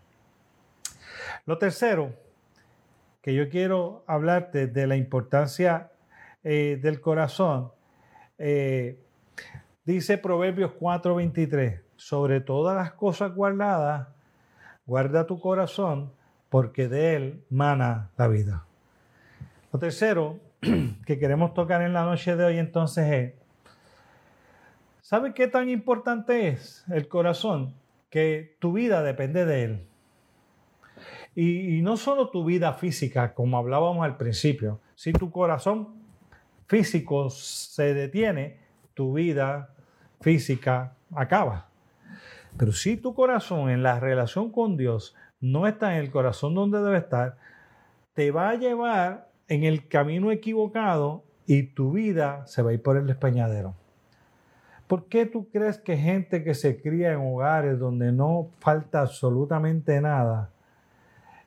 Lo 1.46 1.58
tercero 1.58 2.12
que 3.22 3.34
yo 3.34 3.48
quiero 3.48 4.04
hablarte 4.06 4.66
de 4.66 4.86
la 4.86 4.96
importancia 4.96 5.90
eh, 6.42 6.78
del 6.80 7.00
corazón, 7.00 7.70
eh, 8.38 8.98
dice 9.84 10.18
Proverbios 10.18 10.72
4:23, 10.78 11.82
sobre 11.96 12.40
todas 12.40 12.76
las 12.76 12.92
cosas 12.92 13.34
guardadas, 13.34 14.08
guarda 14.86 15.26
tu 15.26 15.38
corazón, 15.40 16.12
porque 16.48 16.88
de 16.88 17.14
él 17.16 17.44
mana 17.50 18.10
la 18.16 18.28
vida. 18.28 18.64
Lo 19.72 19.78
tercero 19.78 20.40
que 21.06 21.18
queremos 21.18 21.54
tocar 21.54 21.82
en 21.82 21.92
la 21.92 22.04
noche 22.04 22.36
de 22.36 22.44
hoy 22.44 22.58
entonces 22.58 23.12
es 23.12 23.40
¿Sabe 25.10 25.34
qué 25.34 25.48
tan 25.48 25.68
importante 25.68 26.46
es 26.46 26.84
el 26.88 27.08
corazón? 27.08 27.74
Que 28.10 28.56
tu 28.58 28.72
vida 28.72 29.02
depende 29.02 29.46
de 29.46 29.64
él. 29.64 29.86
Y, 31.34 31.80
no 31.82 31.96
solo 31.96 32.28
tu 32.30 32.44
vida 32.44 32.72
física, 32.74 33.34
como 33.34 33.56
hablábamos 33.56 34.04
al 34.04 34.16
principio. 34.16 34.80
Si 34.94 35.12
tu 35.12 35.30
corazón 35.30 35.94
físico 36.66 37.30
se 37.30 37.94
detiene, 37.94 38.58
tu 38.94 39.14
vida 39.14 39.74
física 40.20 40.94
acaba. 41.14 41.68
Pero 42.56 42.72
si 42.72 42.96
tu 42.96 43.14
corazón 43.14 43.70
en 43.70 43.82
la 43.82 44.00
relación 44.00 44.50
con 44.50 44.76
Dios 44.76 45.14
no 45.40 45.66
está 45.66 45.96
en 45.96 46.00
el 46.00 46.10
corazón 46.10 46.54
donde 46.54 46.82
debe 46.82 46.98
estar, 46.98 47.38
te 48.12 48.30
va 48.30 48.50
a 48.50 48.56
llevar 48.56 49.30
en 49.48 49.64
el 49.64 49.88
camino 49.88 50.30
equivocado 50.30 51.24
y 51.46 51.62
tu 51.62 51.92
vida 51.92 52.46
se 52.46 52.62
va 52.62 52.70
a 52.70 52.74
ir 52.74 52.82
por 52.82 52.96
el 52.96 53.06
despeñadero. 53.06 53.74
¿Por 54.90 55.06
qué 55.06 55.24
tú 55.24 55.48
crees 55.50 55.78
que 55.78 55.96
gente 55.96 56.42
que 56.42 56.52
se 56.52 56.82
cría 56.82 57.12
en 57.12 57.20
hogares 57.20 57.78
donde 57.78 58.10
no 58.10 58.50
falta 58.58 59.02
absolutamente 59.02 60.00
nada, 60.00 60.50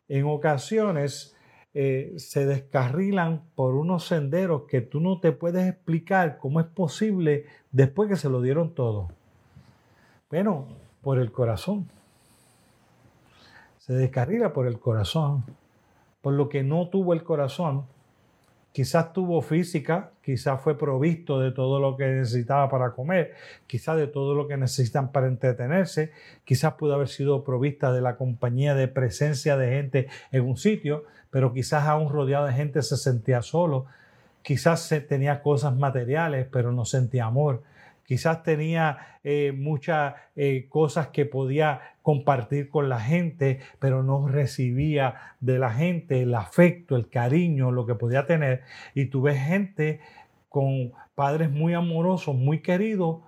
en 0.07 0.25
ocasiones 0.27 1.35
eh, 1.73 2.13
se 2.15 2.45
descarrilan 2.45 3.41
por 3.53 3.75
unos 3.75 4.07
senderos 4.07 4.61
que 4.69 4.79
tú 4.79 5.01
no 5.01 5.19
te 5.19 5.33
puedes 5.33 5.67
explicar 5.67 6.37
cómo 6.37 6.61
es 6.61 6.67
posible 6.67 7.43
después 7.73 8.07
que 8.07 8.15
se 8.15 8.29
lo 8.29 8.41
dieron 8.41 8.73
todo? 8.73 9.09
Bueno, 10.29 10.69
por 11.01 11.19
el 11.19 11.33
corazón. 11.33 11.89
Se 13.77 13.91
descarrila 13.91 14.53
por 14.53 14.67
el 14.67 14.79
corazón. 14.79 15.43
Por 16.21 16.35
lo 16.35 16.47
que 16.47 16.63
no 16.63 16.87
tuvo 16.87 17.11
el 17.11 17.25
corazón, 17.25 17.87
Quizás 18.73 19.13
tuvo 19.13 19.43
física, 19.43 20.09
quizás 20.23 20.59
fue 20.59 20.75
provisto 20.75 21.39
de 21.39 21.51
todo 21.51 21.79
lo 21.79 21.95
que 21.95 22.07
necesitaba 22.07 22.69
para 22.69 22.93
comer, 22.93 23.35
quizás 23.67 23.97
de 23.97 24.07
todo 24.07 24.33
lo 24.33 24.47
que 24.47 24.57
necesitan 24.57 25.11
para 25.11 25.27
entretenerse, 25.27 26.11
quizás 26.43 26.73
pudo 26.73 26.95
haber 26.95 27.07
sido 27.07 27.43
provista 27.43 27.93
de 27.93 28.01
la 28.01 28.17
compañía 28.17 28.73
de 28.73 28.87
presencia 28.87 29.57
de 29.57 29.69
gente 29.69 30.07
en 30.31 30.43
un 30.43 30.57
sitio, 30.57 31.03
pero 31.29 31.53
quizás 31.53 31.83
aún 31.87 32.09
rodeado 32.09 32.47
de 32.47 32.53
gente 32.53 32.81
se 32.81 32.97
sentía 32.97 33.43
solo, 33.43 33.85
quizás 34.41 34.91
tenía 35.07 35.43
cosas 35.43 35.75
materiales, 35.75 36.47
pero 36.51 36.71
no 36.71 36.83
sentía 36.83 37.25
amor, 37.25 37.61
quizás 38.05 38.43
tenía 38.43 39.19
eh, 39.23 39.53
muchas 39.55 40.15
eh, 40.35 40.67
cosas 40.69 41.07
que 41.07 41.25
podía 41.25 41.81
compartir 42.01 42.69
con 42.69 42.89
la 42.89 42.99
gente, 42.99 43.59
pero 43.79 44.03
no 44.03 44.27
recibía 44.27 45.15
de 45.39 45.59
la 45.59 45.71
gente 45.71 46.21
el 46.21 46.35
afecto, 46.35 46.95
el 46.95 47.09
cariño, 47.09 47.71
lo 47.71 47.85
que 47.85 47.95
podía 47.95 48.25
tener. 48.25 48.61
Y 48.93 49.05
tú 49.05 49.21
ves 49.21 49.39
gente 49.41 50.01
con 50.49 50.91
padres 51.15 51.49
muy 51.49 51.73
amorosos, 51.73 52.35
muy 52.35 52.61
queridos, 52.61 53.21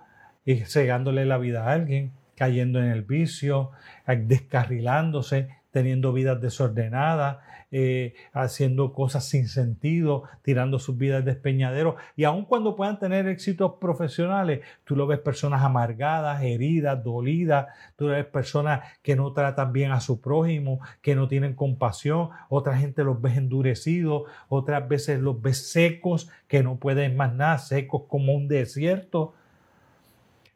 y 0.44 0.56
cegándole 0.60 1.26
la 1.26 1.38
vida 1.38 1.64
a 1.64 1.72
alguien, 1.72 2.12
cayendo 2.36 2.78
en 2.78 2.90
el 2.90 3.02
vicio, 3.02 3.72
descarrilándose, 4.06 5.48
teniendo 5.76 6.14
vidas 6.14 6.40
desordenadas, 6.40 7.36
eh, 7.70 8.14
haciendo 8.32 8.94
cosas 8.94 9.26
sin 9.26 9.46
sentido, 9.46 10.22
tirando 10.40 10.78
sus 10.78 10.96
vidas 10.96 11.22
de 11.22 11.32
despeñadero. 11.32 11.96
Y 12.16 12.24
aun 12.24 12.46
cuando 12.46 12.74
puedan 12.76 12.98
tener 12.98 13.28
éxitos 13.28 13.74
profesionales, 13.78 14.62
tú 14.84 14.96
lo 14.96 15.06
ves 15.06 15.18
personas 15.18 15.62
amargadas, 15.62 16.42
heridas, 16.42 17.04
dolidas, 17.04 17.66
tú 17.94 18.06
ves 18.06 18.24
personas 18.24 18.84
que 19.02 19.16
no 19.16 19.34
tratan 19.34 19.74
bien 19.74 19.92
a 19.92 20.00
su 20.00 20.22
prójimo, 20.22 20.80
que 21.02 21.14
no 21.14 21.28
tienen 21.28 21.52
compasión, 21.52 22.30
otra 22.48 22.78
gente 22.78 23.04
los 23.04 23.20
ves 23.20 23.36
endurecidos, 23.36 24.22
otras 24.48 24.88
veces 24.88 25.20
los 25.20 25.42
ves 25.42 25.70
secos, 25.70 26.30
que 26.48 26.62
no 26.62 26.76
pueden 26.76 27.18
más 27.18 27.34
nada, 27.34 27.58
secos 27.58 28.04
como 28.08 28.32
un 28.32 28.48
desierto. 28.48 29.34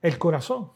El 0.01 0.17
corazón 0.17 0.71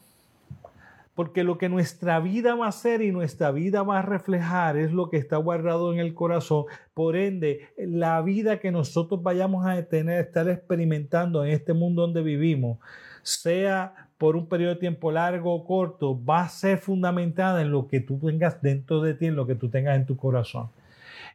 porque 1.15 1.45
lo 1.45 1.57
que 1.57 1.69
nuestra 1.69 2.19
vida 2.19 2.55
va 2.55 2.67
a 2.67 2.73
ser 2.73 3.01
y 3.01 3.11
nuestra 3.11 3.51
vida 3.51 3.83
va 3.83 3.99
a 3.99 4.01
reflejar 4.01 4.75
es 4.75 4.91
lo 4.91 5.09
que 5.09 5.17
está 5.17 5.37
guardado 5.37 5.93
en 5.93 5.99
el 5.99 6.13
corazón. 6.13 6.65
Por 6.93 7.15
ende, 7.15 7.69
la 7.77 8.21
vida 8.21 8.59
que 8.59 8.71
nosotros 8.71 9.23
vayamos 9.23 9.65
a 9.65 9.81
tener, 9.83 10.19
estar 10.19 10.49
experimentando 10.49 11.45
en 11.45 11.51
este 11.51 11.73
mundo 11.73 12.01
donde 12.01 12.21
vivimos, 12.21 12.79
sea 13.23 14.09
por 14.17 14.35
un 14.35 14.47
periodo 14.47 14.73
de 14.73 14.79
tiempo 14.79 15.09
largo 15.11 15.53
o 15.53 15.65
corto, 15.65 16.21
va 16.23 16.41
a 16.41 16.49
ser 16.49 16.79
fundamentada 16.79 17.61
en 17.61 17.71
lo 17.71 17.87
que 17.87 18.01
tú 18.01 18.19
tengas 18.19 18.61
dentro 18.61 19.01
de 19.01 19.13
ti, 19.13 19.27
en 19.27 19.35
lo 19.37 19.47
que 19.47 19.55
tú 19.55 19.69
tengas 19.69 19.95
en 19.95 20.05
tu 20.05 20.17
corazón. 20.17 20.69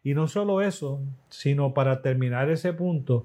Y 0.04 0.12
no 0.12 0.28
solo 0.28 0.60
eso, 0.60 1.00
sino 1.30 1.72
para 1.72 2.02
terminar 2.02 2.50
ese 2.50 2.74
punto, 2.74 3.24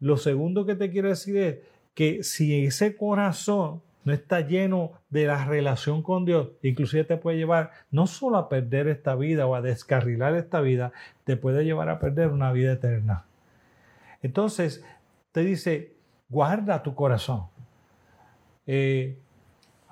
lo 0.00 0.16
segundo 0.16 0.66
que 0.66 0.74
te 0.74 0.90
quiero 0.90 1.08
decir 1.08 1.36
es 1.36 1.58
que 1.94 2.24
si 2.24 2.64
ese 2.64 2.96
corazón 2.96 3.82
no 4.04 4.12
está 4.12 4.40
lleno 4.40 4.92
de 5.10 5.26
la 5.26 5.44
relación 5.44 6.02
con 6.02 6.24
Dios, 6.24 6.48
inclusive 6.62 7.04
te 7.04 7.16
puede 7.16 7.38
llevar 7.38 7.70
no 7.90 8.06
solo 8.06 8.36
a 8.36 8.48
perder 8.48 8.88
esta 8.88 9.14
vida 9.14 9.46
o 9.46 9.54
a 9.54 9.62
descarrilar 9.62 10.34
esta 10.34 10.60
vida, 10.60 10.92
te 11.24 11.36
puede 11.36 11.64
llevar 11.64 11.88
a 11.88 11.98
perder 11.98 12.28
una 12.28 12.52
vida 12.52 12.72
eterna. 12.72 13.24
Entonces, 14.22 14.84
te 15.32 15.40
dice, 15.42 15.92
guarda 16.28 16.82
tu 16.82 16.94
corazón. 16.94 17.46
Eh, 18.66 19.18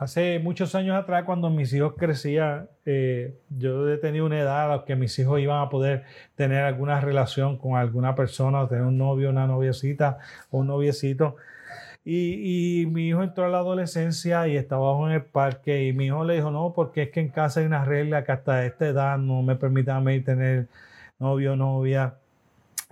Hace 0.01 0.39
muchos 0.39 0.75
años 0.75 0.97
atrás, 0.97 1.25
cuando 1.25 1.51
mis 1.51 1.75
hijos 1.75 1.93
crecían, 1.95 2.71
eh, 2.87 3.35
yo 3.51 4.01
tenía 4.01 4.25
una 4.25 4.41
edad 4.41 4.65
a 4.65 4.77
la 4.77 4.85
que 4.87 4.97
mis 4.97 5.19
hijos 5.19 5.41
iban 5.41 5.61
a 5.61 5.69
poder 5.69 6.05
tener 6.37 6.65
alguna 6.65 7.03
relación 7.03 7.59
con 7.59 7.77
alguna 7.77 8.15
persona, 8.15 8.67
tener 8.67 8.85
un 8.85 8.97
novio, 8.97 9.29
una 9.29 9.47
noviecita 9.47 10.17
o 10.51 10.61
un 10.61 10.69
noviecito. 10.69 11.37
Y, 12.03 12.87
mi 12.91 13.09
hijo 13.09 13.23
entró 13.23 13.45
a 13.45 13.49
la 13.51 13.59
adolescencia 13.59 14.49
y 14.49 14.57
estaba 14.57 14.99
en 15.07 15.13
el 15.13 15.25
parque 15.25 15.85
y 15.87 15.93
mi 15.93 16.07
hijo 16.07 16.25
le 16.25 16.37
dijo, 16.37 16.51
no, 16.51 16.73
porque 16.75 17.03
es 17.03 17.11
que 17.11 17.21
en 17.21 17.29
casa 17.29 17.61
hay 17.61 17.67
una 17.67 17.85
regla 17.85 18.25
que 18.25 18.33
hasta 18.33 18.65
esta 18.65 18.87
edad 18.89 19.19
no 19.19 19.43
me 19.43 19.57
permite 19.57 19.91
a 19.91 20.01
mí 20.01 20.19
tener 20.21 20.69
novio 21.19 21.57
novia. 21.57 22.15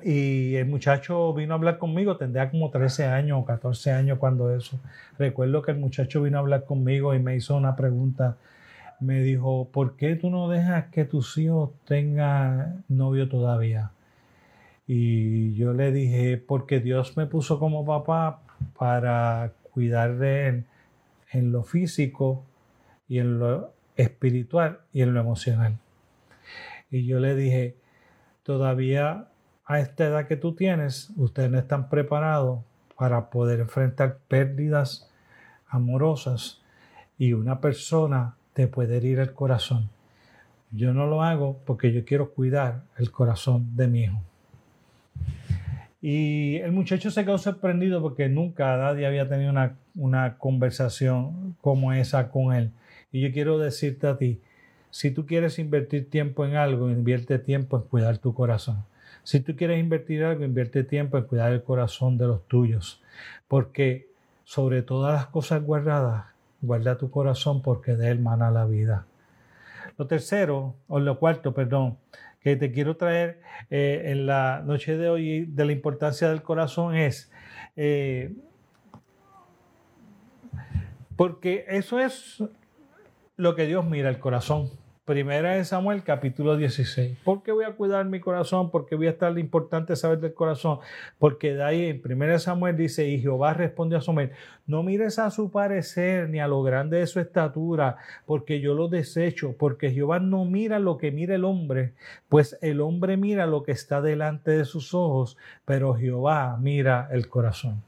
Y 0.02 0.54
el 0.54 0.66
muchacho 0.66 1.32
vino 1.34 1.54
a 1.54 1.56
hablar 1.56 1.78
conmigo, 1.78 2.16
tendría 2.16 2.50
como 2.50 2.70
13 2.70 3.06
años 3.06 3.38
o 3.42 3.44
14 3.44 3.90
años 3.90 4.18
cuando 4.18 4.54
eso. 4.54 4.78
Recuerdo 5.18 5.62
que 5.62 5.72
el 5.72 5.78
muchacho 5.78 6.22
vino 6.22 6.38
a 6.38 6.40
hablar 6.40 6.64
conmigo 6.64 7.14
y 7.14 7.18
me 7.18 7.34
hizo 7.34 7.56
una 7.56 7.74
pregunta. 7.74 8.36
Me 9.00 9.20
dijo, 9.22 9.68
¿por 9.72 9.96
qué 9.96 10.14
tú 10.14 10.30
no 10.30 10.48
dejas 10.48 10.86
que 10.86 11.04
tus 11.04 11.36
hijos 11.38 11.70
tengan 11.84 12.84
novio 12.88 13.28
todavía? 13.28 13.90
Y 14.86 15.54
yo 15.54 15.74
le 15.74 15.92
dije, 15.92 16.36
porque 16.38 16.80
Dios 16.80 17.16
me 17.16 17.26
puso 17.26 17.58
como 17.58 17.84
papá 17.84 18.40
para 18.78 19.52
cuidar 19.72 20.16
de 20.16 20.48
él 20.48 20.64
en 21.32 21.52
lo 21.52 21.64
físico 21.64 22.44
y 23.08 23.18
en 23.18 23.38
lo 23.38 23.72
espiritual 23.96 24.80
y 24.92 25.02
en 25.02 25.12
lo 25.14 25.20
emocional. 25.20 25.76
Y 26.90 27.04
yo 27.04 27.20
le 27.20 27.34
dije, 27.34 27.76
todavía 28.44 29.28
a 29.68 29.80
esta 29.80 30.06
edad 30.06 30.26
que 30.26 30.36
tú 30.36 30.54
tienes, 30.54 31.10
ustedes 31.16 31.50
no 31.50 31.58
están 31.58 31.90
preparados 31.90 32.60
para 32.96 33.28
poder 33.28 33.60
enfrentar 33.60 34.16
pérdidas 34.26 35.10
amorosas 35.68 36.62
y 37.18 37.34
una 37.34 37.60
persona 37.60 38.34
te 38.54 38.66
puede 38.66 38.96
herir 38.96 39.18
el 39.18 39.34
corazón. 39.34 39.90
Yo 40.70 40.94
no 40.94 41.06
lo 41.06 41.22
hago 41.22 41.60
porque 41.66 41.92
yo 41.92 42.06
quiero 42.06 42.30
cuidar 42.30 42.82
el 42.96 43.10
corazón 43.10 43.76
de 43.76 43.88
mi 43.88 44.04
hijo. 44.04 44.22
Y 46.00 46.56
el 46.56 46.72
muchacho 46.72 47.10
se 47.10 47.24
quedó 47.26 47.36
sorprendido 47.36 48.00
porque 48.00 48.30
nunca 48.30 48.74
nadie 48.78 49.06
había 49.06 49.28
tenido 49.28 49.50
una, 49.50 49.76
una 49.94 50.38
conversación 50.38 51.56
como 51.60 51.92
esa 51.92 52.30
con 52.30 52.54
él. 52.54 52.70
Y 53.12 53.20
yo 53.20 53.32
quiero 53.32 53.58
decirte 53.58 54.06
a 54.06 54.16
ti, 54.16 54.40
si 54.90 55.10
tú 55.10 55.26
quieres 55.26 55.58
invertir 55.58 56.08
tiempo 56.08 56.46
en 56.46 56.56
algo, 56.56 56.88
invierte 56.88 57.38
tiempo 57.38 57.76
en 57.76 57.82
cuidar 57.82 58.16
tu 58.16 58.32
corazón. 58.32 58.87
Si 59.28 59.40
tú 59.40 59.56
quieres 59.56 59.78
invertir 59.78 60.24
algo, 60.24 60.42
invierte 60.42 60.84
tiempo 60.84 61.18
en 61.18 61.24
cuidar 61.24 61.52
el 61.52 61.62
corazón 61.62 62.16
de 62.16 62.26
los 62.26 62.48
tuyos. 62.48 63.02
Porque 63.46 64.08
sobre 64.44 64.80
todas 64.80 65.12
las 65.12 65.26
cosas 65.26 65.62
guardadas, 65.62 66.24
guarda 66.62 66.96
tu 66.96 67.10
corazón 67.10 67.60
porque 67.60 67.94
de 67.94 68.10
él 68.10 68.20
mana 68.20 68.50
la 68.50 68.64
vida. 68.64 69.04
Lo 69.98 70.06
tercero, 70.06 70.76
o 70.88 70.98
lo 70.98 71.18
cuarto, 71.18 71.52
perdón, 71.52 71.98
que 72.40 72.56
te 72.56 72.72
quiero 72.72 72.96
traer 72.96 73.42
eh, 73.68 74.04
en 74.06 74.24
la 74.24 74.62
noche 74.64 74.96
de 74.96 75.10
hoy 75.10 75.44
de 75.44 75.64
la 75.66 75.72
importancia 75.72 76.30
del 76.30 76.40
corazón 76.40 76.96
es, 76.96 77.30
eh, 77.76 78.32
porque 81.16 81.66
eso 81.68 82.00
es 82.00 82.42
lo 83.36 83.54
que 83.54 83.66
Dios 83.66 83.84
mira, 83.84 84.08
el 84.08 84.20
corazón. 84.20 84.70
Primera 85.08 85.54
de 85.54 85.64
Samuel, 85.64 86.02
capítulo 86.02 86.58
16. 86.58 87.16
¿Por 87.24 87.42
qué 87.42 87.50
voy 87.50 87.64
a 87.64 87.72
cuidar 87.72 88.04
mi 88.04 88.20
corazón? 88.20 88.70
¿Por 88.70 88.84
qué 88.84 88.94
voy 88.94 89.06
a 89.06 89.12
estar 89.12 89.38
importante 89.38 89.96
saber 89.96 90.20
del 90.20 90.34
corazón? 90.34 90.80
Porque 91.18 91.54
de 91.54 91.64
ahí 91.64 91.86
en 91.86 92.02
Primera 92.02 92.34
de 92.34 92.38
Samuel 92.38 92.76
dice, 92.76 93.08
y 93.08 93.18
Jehová 93.18 93.54
respondió 93.54 93.96
a 93.96 94.02
Samuel, 94.02 94.32
no 94.66 94.82
mires 94.82 95.18
a 95.18 95.30
su 95.30 95.50
parecer 95.50 96.28
ni 96.28 96.40
a 96.40 96.46
lo 96.46 96.62
grande 96.62 96.98
de 96.98 97.06
su 97.06 97.20
estatura, 97.20 97.96
porque 98.26 98.60
yo 98.60 98.74
lo 98.74 98.88
desecho, 98.88 99.54
porque 99.58 99.92
Jehová 99.92 100.20
no 100.20 100.44
mira 100.44 100.78
lo 100.78 100.98
que 100.98 101.10
mira 101.10 101.36
el 101.36 101.46
hombre, 101.46 101.94
pues 102.28 102.58
el 102.60 102.82
hombre 102.82 103.16
mira 103.16 103.46
lo 103.46 103.62
que 103.62 103.72
está 103.72 104.02
delante 104.02 104.50
de 104.50 104.66
sus 104.66 104.92
ojos, 104.92 105.38
pero 105.64 105.94
Jehová 105.94 106.58
mira 106.60 107.08
el 107.10 107.30
corazón. 107.30 107.82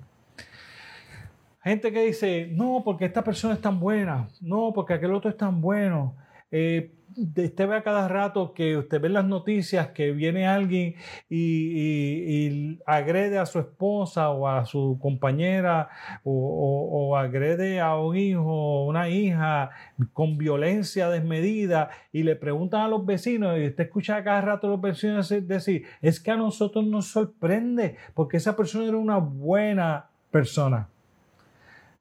Gente 1.63 1.93
que 1.93 2.01
dice, 2.01 2.49
no, 2.51 2.81
porque 2.83 3.05
esta 3.05 3.23
persona 3.23 3.53
es 3.53 3.61
tan 3.61 3.79
buena, 3.79 4.31
no, 4.41 4.73
porque 4.75 4.95
aquel 4.95 5.13
otro 5.13 5.29
es 5.29 5.37
tan 5.37 5.61
bueno. 5.61 6.17
Eh, 6.51 6.95
usted 7.17 7.69
ve 7.69 7.77
a 7.77 7.83
cada 7.83 8.09
rato 8.09 8.53
que 8.55 8.77
usted 8.77 9.01
ve 9.01 9.09
las 9.09 9.25
noticias 9.25 9.89
que 9.89 10.13
viene 10.13 10.47
alguien 10.47 10.95
y, 11.29 12.79
agrede 12.87 13.39
a 13.39 13.47
su 13.47 13.59
esposa 13.59 14.31
o 14.31 14.49
a 14.49 14.65
su 14.65 14.99
compañera 15.01 15.89
o, 16.25 17.17
agrede 17.17 17.81
a 17.81 17.97
un 17.97 18.17
hijo 18.17 18.45
o 18.45 18.87
una 18.87 19.09
hija 19.09 19.71
con 20.13 20.39
violencia 20.39 21.09
desmedida 21.09 21.91
y 22.13 22.23
le 22.23 22.37
preguntan 22.37 22.83
a 22.83 22.89
los 22.89 23.05
vecinos 23.05 23.59
y 23.59 23.67
usted 23.67 23.85
escucha 23.85 24.17
a 24.17 24.25
cada 24.25 24.41
rato 24.41 24.67
a 24.67 24.71
los 24.71 24.81
vecinos 24.81 25.29
decir, 25.29 25.85
es 26.01 26.21
que 26.21 26.31
a 26.31 26.37
nosotros 26.37 26.85
nos 26.87 27.07
sorprende 27.07 27.97
porque 28.15 28.37
esa 28.37 28.57
persona 28.57 28.87
era 28.87 28.97
una 28.97 29.19
buena 29.19 30.07
persona. 30.31 30.89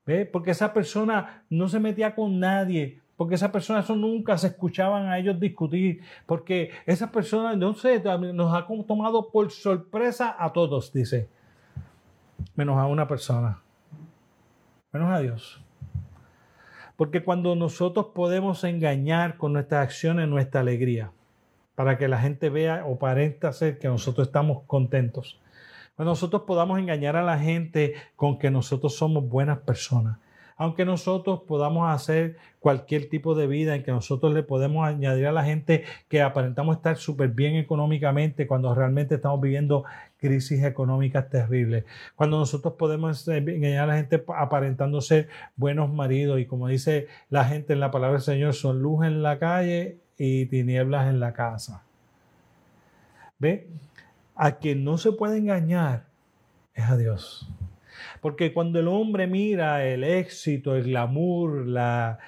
¿Ve? 0.06 0.26
Porque 0.26 0.52
esa 0.52 0.74
persona 0.74 1.43
no 1.50 1.67
se 1.67 1.80
metía 1.80 2.15
con 2.15 2.39
nadie, 2.39 3.00
porque 3.19 3.36
esas 3.36 3.51
personas 3.51 3.89
nunca 3.89 4.38
se 4.38 4.47
escuchaban 4.47 5.08
a 5.08 5.19
ellos 5.19 5.38
discutir, 5.38 6.01
porque 6.25 6.71
esas 6.86 7.10
personas, 7.10 7.58
no 7.58 7.75
nos 8.34 8.53
ha 8.55 8.65
tomado 8.88 9.29
por 9.29 9.51
sorpresa 9.51 10.38
a 10.39 10.53
todos, 10.53 10.93
dice, 10.93 11.27
menos 12.55 12.77
a 12.77 12.86
una 12.86 13.10
persona, 13.10 13.60
menos 14.93 15.12
a 15.12 15.19
Dios. 15.19 15.62
Porque 16.95 17.21
cuando 17.21 17.58
nosotros 17.58 18.05
podemos 18.15 18.63
engañar 18.63 19.36
con 19.36 19.51
nuestras 19.51 19.84
acciones 19.84 20.29
nuestra 20.29 20.62
alegría, 20.62 21.12
para 21.75 21.97
que 21.97 22.08
la 22.08 22.19
gente 22.19 22.49
vea 22.49 22.86
o 22.86 22.99
parenta 22.99 23.51
ser 23.51 23.79
que 23.79 23.89
nosotros 23.89 24.27
estamos 24.27 24.63
contentos, 24.65 25.41
cuando 25.97 26.13
nosotros 26.13 26.43
podamos 26.43 26.79
engañar 26.79 27.17
a 27.17 27.23
la 27.23 27.38
gente 27.38 27.95
con 28.15 28.39
que 28.39 28.49
nosotros 28.49 28.95
somos 28.95 29.27
buenas 29.27 29.58
personas, 29.58 30.19
aunque 30.60 30.84
nosotros 30.84 31.43
podamos 31.48 31.89
hacer 31.89 32.36
cualquier 32.60 33.10
tipo 33.10 33.34
de 33.34 33.48
vida 33.48 33.76
en 33.76 33.84
que 33.84 33.91
nosotros 33.91 34.34
le 34.34 34.43
podemos 34.43 34.86
añadir 34.86 35.26
a 35.28 35.32
la 35.32 35.45
gente 35.45 35.86
que 36.10 36.22
aparentamos 36.22 36.76
estar 36.76 36.98
súper 36.98 37.30
bien 37.30 37.56
económicamente 37.56 38.45
cuando 38.45 38.76
realmente 38.76 39.15
estamos 39.15 39.39
viviendo 39.39 39.86
crisis 40.17 40.62
económicas 40.65 41.30
terribles. 41.30 41.86
Cuando 42.13 42.38
nosotros 42.38 42.74
podemos 42.74 43.26
eh, 43.30 43.38
engañar 43.38 43.86
a 43.86 43.93
la 43.93 43.95
gente 43.95 44.22
aparentando 44.36 45.00
ser 45.00 45.30
buenos 45.56 45.89
maridos 45.93 46.41
y 46.41 46.45
como 46.45 46.67
dice 46.67 47.08
la 47.30 47.45
gente 47.45 47.72
en 47.72 47.80
la 47.80 47.89
palabra 47.89 48.17
del 48.17 48.24
Señor, 48.24 48.54
son 48.54 48.82
luz 48.82 49.06
en 49.06 49.24
la 49.24 49.39
calle 49.39 50.00
y 50.17 50.45
tinieblas 50.48 51.08
en 51.08 51.22
la 51.22 51.32
casa. 51.32 51.84
¿Ve? 53.39 53.69
A 54.36 54.58
quien 54.58 54.84
no 54.84 54.98
se 54.98 55.13
puede 55.13 55.38
engañar 55.38 56.04
es 56.74 56.84
a 56.84 56.98
Dios. 56.98 57.50
Porque 58.21 58.53
cuando 58.53 58.79
el 58.79 58.88
hombre 58.88 59.27
mira 59.27 59.86
el 59.86 60.03
éxito, 60.03 60.75
el 60.75 60.84
glamour, 60.84 61.67
la, 61.67 62.19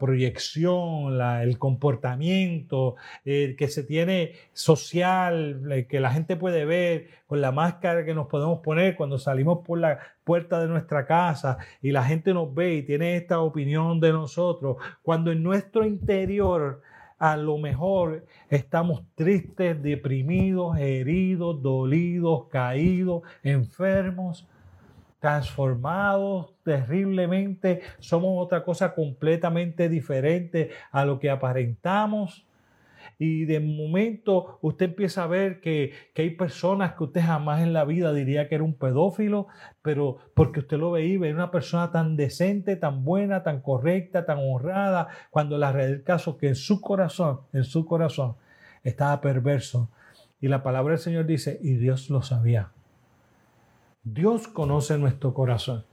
proyección, 0.00 1.20
el 1.20 1.58
comportamiento 1.58 2.96
eh, 3.24 3.54
que 3.56 3.68
se 3.68 3.84
tiene 3.84 4.32
social, 4.52 5.70
eh, 5.70 5.86
que 5.86 6.00
la 6.00 6.10
gente 6.10 6.36
puede 6.36 6.64
ver, 6.64 7.08
con 7.26 7.40
la 7.40 7.50
máscara 7.50 8.04
que 8.04 8.14
nos 8.14 8.26
podemos 8.26 8.60
poner 8.60 8.94
cuando 8.94 9.18
salimos 9.18 9.60
por 9.64 9.78
la 9.78 9.98
puerta 10.22 10.60
de 10.60 10.68
nuestra 10.68 11.06
casa 11.06 11.56
y 11.80 11.90
la 11.90 12.04
gente 12.04 12.34
nos 12.34 12.54
ve 12.54 12.74
y 12.74 12.82
tiene 12.82 13.16
esta 13.16 13.40
opinión 13.40 14.00
de 14.00 14.12
nosotros, 14.12 14.76
cuando 15.02 15.32
en 15.32 15.42
nuestro 15.42 15.86
interior 15.86 16.82
a 17.22 17.36
lo 17.36 17.56
mejor 17.56 18.26
estamos 18.50 19.04
tristes, 19.14 19.80
deprimidos, 19.80 20.76
heridos, 20.76 21.62
dolidos, 21.62 22.48
caídos, 22.48 23.22
enfermos, 23.44 24.48
transformados 25.22 26.52
terriblemente, 26.64 27.80
somos 28.00 28.44
otra 28.44 28.64
cosa 28.64 28.92
completamente 28.92 29.88
diferente 29.88 30.70
a 30.90 31.04
lo 31.04 31.20
que 31.20 31.30
aparentamos. 31.30 32.44
Y 33.20 33.44
de 33.44 33.60
momento 33.60 34.58
usted 34.62 34.86
empieza 34.86 35.22
a 35.22 35.28
ver 35.28 35.60
que, 35.60 35.92
hay 36.16 36.30
personas 36.30 36.94
que 36.94 37.04
usted 37.04 37.20
jamás 37.20 37.62
en 37.62 37.72
la 37.72 37.84
vida 37.84 38.12
diría 38.12 38.48
que 38.48 38.56
era 38.56 38.64
un 38.64 38.74
pedófilo, 38.74 39.46
pero 39.80 40.18
porque 40.34 40.58
usted 40.58 40.76
lo 40.76 40.90
veía, 40.90 41.20
ve 41.20 41.32
una 41.32 41.52
persona 41.52 41.92
tan 41.92 42.16
decente, 42.16 42.74
tan 42.74 43.04
buena, 43.04 43.44
tan 43.44 43.60
correcta, 43.60 44.26
tan 44.26 44.38
honrada, 44.38 45.06
cuando 45.30 45.56
la 45.56 45.70
realidad 45.70 46.20
del 46.24 46.36
que 46.36 46.48
en 46.48 46.56
su 46.56 46.80
corazón, 46.80 47.42
en 47.52 47.62
su 47.62 47.86
corazón, 47.86 48.34
estaba 48.82 49.20
perverso. 49.20 49.88
Y 50.40 50.48
la 50.48 50.64
palabra 50.64 50.94
del 50.94 51.00
Señor 51.00 51.26
dice, 51.26 51.60
y 51.62 51.74
Dios 51.74 52.10
lo 52.10 52.22
sabía. 52.22 52.72
Dios 54.04 54.48
conoce 54.48 54.98
nuestro 54.98 55.32
corazón. 55.32 55.84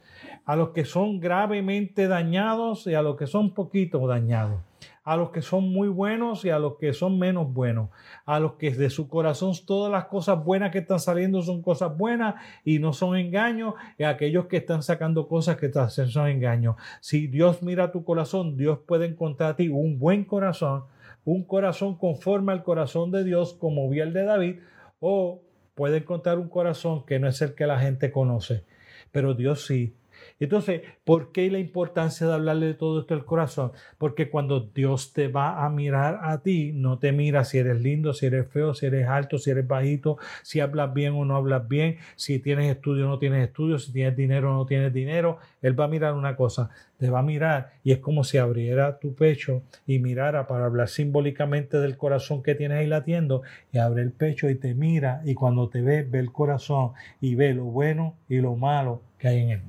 A 0.43 0.55
los 0.55 0.69
que 0.69 0.83
son 0.83 1.19
gravemente 1.19 2.07
dañados 2.07 2.87
y 2.87 2.95
a 2.95 3.03
los 3.03 3.17
que 3.17 3.27
son 3.27 3.53
poquito 3.53 4.07
dañados. 4.07 4.61
a 5.03 5.17
los 5.17 5.31
que 5.31 5.41
son 5.41 5.71
muy 5.73 5.87
buenos 5.87 6.45
y 6.45 6.51
a 6.51 6.59
los 6.59 6.75
que 6.77 6.93
son 6.93 7.17
menos 7.17 7.51
buenos, 7.51 7.89
a 8.27 8.39
los 8.39 8.53
que 8.53 8.69
de 8.69 8.91
su 8.91 9.07
corazón 9.07 9.53
todas 9.65 9.91
las 9.91 10.05
cosas 10.05 10.43
buenas 10.43 10.71
que 10.71 10.79
están 10.79 10.99
saliendo 10.99 11.41
son 11.41 11.63
cosas 11.63 11.97
buenas 11.97 12.35
y 12.63 12.77
no 12.77 12.93
son 12.93 13.17
engaños, 13.17 13.73
y 13.97 14.03
a 14.03 14.09
aquellos 14.09 14.45
que 14.45 14.57
están 14.57 14.83
sacando 14.83 15.27
cosas 15.27 15.57
que 15.57 15.71
son 15.71 16.27
engaños. 16.27 16.75
Si 17.01 17.25
Dios 17.25 17.63
mira 17.63 17.91
tu 17.91 18.03
corazón, 18.03 18.55
Dios 18.55 18.79
puede 18.85 19.07
encontrar 19.07 19.51
a 19.51 19.55
ti 19.55 19.67
un 19.67 19.97
buen 19.97 20.25
corazón, 20.25 20.83
un 21.25 21.43
corazón 21.43 21.97
conforme 21.97 22.51
al 22.51 22.63
corazón 22.63 23.09
de 23.09 23.23
Dios, 23.23 23.55
como 23.55 23.89
vio 23.89 24.03
el 24.03 24.13
de 24.13 24.23
David, 24.25 24.59
o 24.99 25.41
puede 25.79 25.99
encontrar 25.99 26.39
un 26.39 26.49
corazón 26.49 27.05
que 27.05 27.19
no 27.19 27.29
es 27.29 27.41
el 27.41 27.55
que 27.55 27.65
la 27.65 27.79
gente 27.79 28.11
conoce, 28.11 28.65
pero 29.13 29.33
Dios 29.33 29.65
sí 29.65 29.95
entonces, 30.45 30.81
¿por 31.03 31.31
qué 31.33 31.51
la 31.51 31.59
importancia 31.59 32.25
de 32.25 32.33
hablarle 32.33 32.67
de 32.67 32.73
todo 32.73 33.01
esto 33.01 33.13
al 33.13 33.25
corazón? 33.25 33.73
Porque 33.97 34.29
cuando 34.29 34.61
Dios 34.61 35.11
te 35.11 35.27
va 35.27 35.65
a 35.65 35.69
mirar 35.69 36.19
a 36.23 36.41
ti, 36.41 36.71
no 36.73 36.97
te 36.97 37.11
mira 37.11 37.43
si 37.43 37.57
eres 37.57 37.81
lindo, 37.81 38.13
si 38.13 38.27
eres 38.27 38.47
feo, 38.47 38.73
si 38.73 38.85
eres 38.85 39.07
alto, 39.07 39.37
si 39.37 39.51
eres 39.51 39.67
bajito, 39.67 40.17
si 40.43 40.61
hablas 40.61 40.93
bien 40.93 41.13
o 41.13 41.25
no 41.25 41.35
hablas 41.35 41.67
bien, 41.67 41.97
si 42.15 42.39
tienes 42.39 42.71
estudio 42.71 43.05
o 43.05 43.09
no 43.09 43.19
tienes 43.19 43.47
estudio, 43.47 43.79
si 43.79 43.91
tienes 43.91 44.15
dinero 44.15 44.51
o 44.51 44.53
no 44.53 44.65
tienes 44.65 44.93
dinero. 44.93 45.39
Él 45.61 45.77
va 45.77 45.85
a 45.85 45.89
mirar 45.89 46.13
una 46.13 46.37
cosa, 46.37 46.69
te 46.97 47.09
va 47.09 47.19
a 47.19 47.23
mirar 47.23 47.73
y 47.83 47.91
es 47.91 47.99
como 47.99 48.23
si 48.23 48.37
abriera 48.37 48.97
tu 48.99 49.13
pecho 49.15 49.63
y 49.85 49.99
mirara 49.99 50.47
para 50.47 50.65
hablar 50.65 50.87
simbólicamente 50.87 51.79
del 51.79 51.97
corazón 51.97 52.43
que 52.43 52.55
tienes 52.55 52.77
ahí 52.79 52.87
latiendo 52.87 53.41
y 53.73 53.77
abre 53.77 54.03
el 54.03 54.11
pecho 54.11 54.49
y 54.49 54.55
te 54.55 54.73
mira 54.73 55.21
y 55.25 55.33
cuando 55.33 55.67
te 55.67 55.81
ve, 55.81 56.03
ve 56.03 56.19
el 56.19 56.31
corazón 56.31 56.91
y 57.19 57.35
ve 57.35 57.53
lo 57.53 57.65
bueno 57.65 58.15
y 58.29 58.37
lo 58.37 58.55
malo 58.55 59.01
que 59.17 59.27
hay 59.27 59.39
en 59.39 59.49
él. 59.49 59.61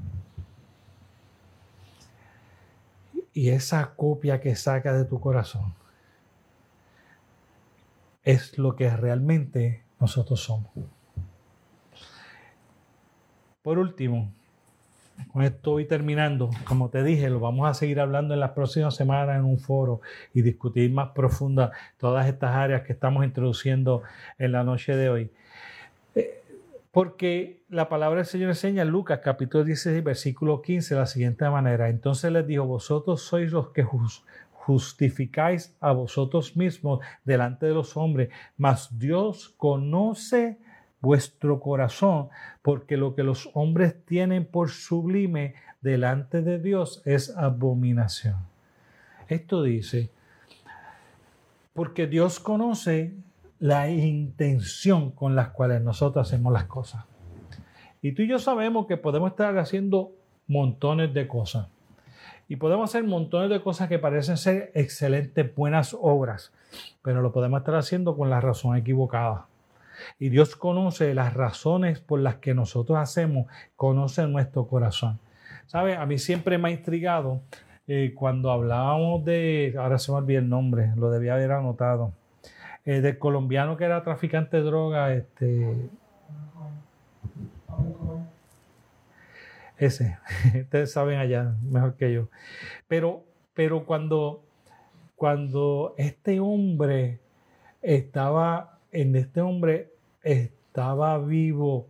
Y 3.33 3.51
esa 3.51 3.95
copia 3.95 4.41
que 4.41 4.57
saca 4.57 4.93
de 4.93 5.05
tu 5.05 5.21
corazón 5.21 5.75
es 8.23 8.59
lo 8.59 8.77
que 8.77 8.89
realmente 8.91 9.85
nosotros 9.99 10.41
somos. 10.43 10.71
Por 13.63 13.79
último, 13.79 14.33
con 15.33 15.43
esto 15.43 15.73
voy 15.73 15.87
terminando. 15.87 16.51
Como 16.65 16.89
te 16.89 17.03
dije, 17.03 17.29
lo 17.31 17.41
vamos 17.41 17.69
a 17.69 17.75
seguir 17.75 18.01
hablando 18.01 18.35
en 18.35 18.41
las 18.41 18.51
próximas 18.51 18.95
semanas 18.95 19.37
en 19.37 19.45
un 19.45 19.59
foro 19.59 20.01
y 20.35 20.43
discutir 20.43 20.91
más 20.93 21.11
profunda 21.11 21.73
todas 21.99 22.27
estas 22.27 22.55
áreas 22.57 22.83
que 22.83 22.93
estamos 22.93 23.25
introduciendo 23.25 24.03
en 24.39 24.53
la 24.53 24.65
noche 24.65 24.97
de 24.97 25.11
hoy. 25.11 25.31
Porque 26.91 27.63
la 27.69 27.89
palabra 27.89 28.19
del 28.19 28.27
Señor 28.27 28.49
enseña 28.49 28.83
en 28.83 28.89
Lucas 28.89 29.21
capítulo 29.23 29.63
16, 29.63 30.03
versículo 30.03 30.61
15 30.61 30.95
de 30.95 31.01
la 31.01 31.07
siguiente 31.07 31.49
manera. 31.49 31.89
Entonces 31.89 32.33
les 32.33 32.47
dijo, 32.47 32.65
vosotros 32.65 33.23
sois 33.23 33.53
los 33.53 33.69
que 33.69 33.87
justificáis 34.53 35.77
a 35.81 35.93
vosotros 35.93 36.57
mismos 36.57 36.99
delante 37.25 37.67
de 37.67 37.75
los 37.75 37.97
hombres, 37.97 38.31
mas 38.57 38.99
Dios 38.99 39.55
conoce 39.57 40.59
vuestro 41.01 41.61
corazón, 41.61 42.29
porque 42.61 42.97
lo 42.97 43.15
que 43.15 43.23
los 43.23 43.51
hombres 43.55 44.05
tienen 44.05 44.45
por 44.45 44.71
sublime 44.71 45.55
delante 45.81 46.43
de 46.43 46.59
Dios 46.59 47.03
es 47.05 47.35
abominación. 47.37 48.37
Esto 49.29 49.63
dice, 49.63 50.11
porque 51.73 52.09
Dios 52.09 52.41
conoce 52.41 53.15
la 53.61 53.91
intención 53.91 55.11
con 55.11 55.37
las 55.37 55.51
cuales 55.51 55.83
nosotros 55.83 56.27
hacemos 56.27 56.53
las 56.53 56.65
cosas. 56.65 57.05
Y 58.03 58.13
tú 58.13 58.23
y 58.23 58.29
yo 58.29 58.39
sabemos 58.39 58.87
que 58.87 58.97
podemos 58.97 59.31
estar 59.31 59.57
haciendo 59.59 60.13
montones 60.47 61.13
de 61.13 61.29
cosas. 61.29 61.69
Y 62.49 62.57
podemos 62.57 62.91
hacer 62.91 63.05
montones 63.05 63.51
de 63.51 63.63
cosas 63.63 63.89
que 63.89 63.99
parecen 63.99 64.39
ser 64.39 64.73
excelentes, 64.75 65.55
buenas 65.55 65.97
obras, 66.01 66.53
pero 67.03 67.21
lo 67.21 67.33
podemos 67.33 67.61
estar 67.61 67.77
haciendo 67.77 68.17
con 68.17 68.31
la 68.31 68.41
razón 68.41 68.77
equivocada. 68.77 69.47
Y 70.19 70.31
Dios 70.31 70.57
conoce 70.57 71.15
las 71.15 71.35
razones 71.35 72.01
por 72.01 72.21
las 72.21 72.37
que 72.37 72.55
nosotros 72.55 72.99
hacemos, 72.99 73.47
conoce 73.77 74.27
nuestro 74.27 74.67
corazón. 74.67 75.21
¿Sabe? 75.67 75.97
A 75.97 76.07
mí 76.07 76.19
siempre 76.19 76.57
me 76.57 76.71
ha 76.71 76.73
intrigado 76.73 77.43
eh, 77.87 78.15
cuando 78.17 78.51
hablábamos 78.51 79.25
de, 79.25 79.75
ahora 79.79 79.99
se 79.99 80.11
me 80.11 80.19
olvidó 80.19 80.41
el 80.41 80.49
nombre, 80.49 80.93
lo 80.97 81.11
debía 81.11 81.35
haber 81.35 81.53
anotado, 81.53 82.15
eh, 82.85 83.01
del 83.01 83.19
colombiano 83.19 83.77
que 83.77 83.85
era 83.85 84.03
traficante 84.03 84.57
de 84.57 84.63
droga, 84.63 85.13
este. 85.15 85.91
Ese, 89.77 90.19
ustedes 90.61 90.93
saben 90.93 91.19
allá 91.19 91.55
mejor 91.63 91.95
que 91.95 92.13
yo. 92.13 92.29
Pero, 92.87 93.25
pero 93.55 93.87
cuando, 93.87 94.43
cuando 95.17 95.95
este 95.97 96.41
hombre 96.41 97.21
estaba, 97.81 98.79
en 98.93 99.17
este 99.17 99.41
hombre 99.41 99.93
estaba 100.23 101.19
vivo 101.19 101.89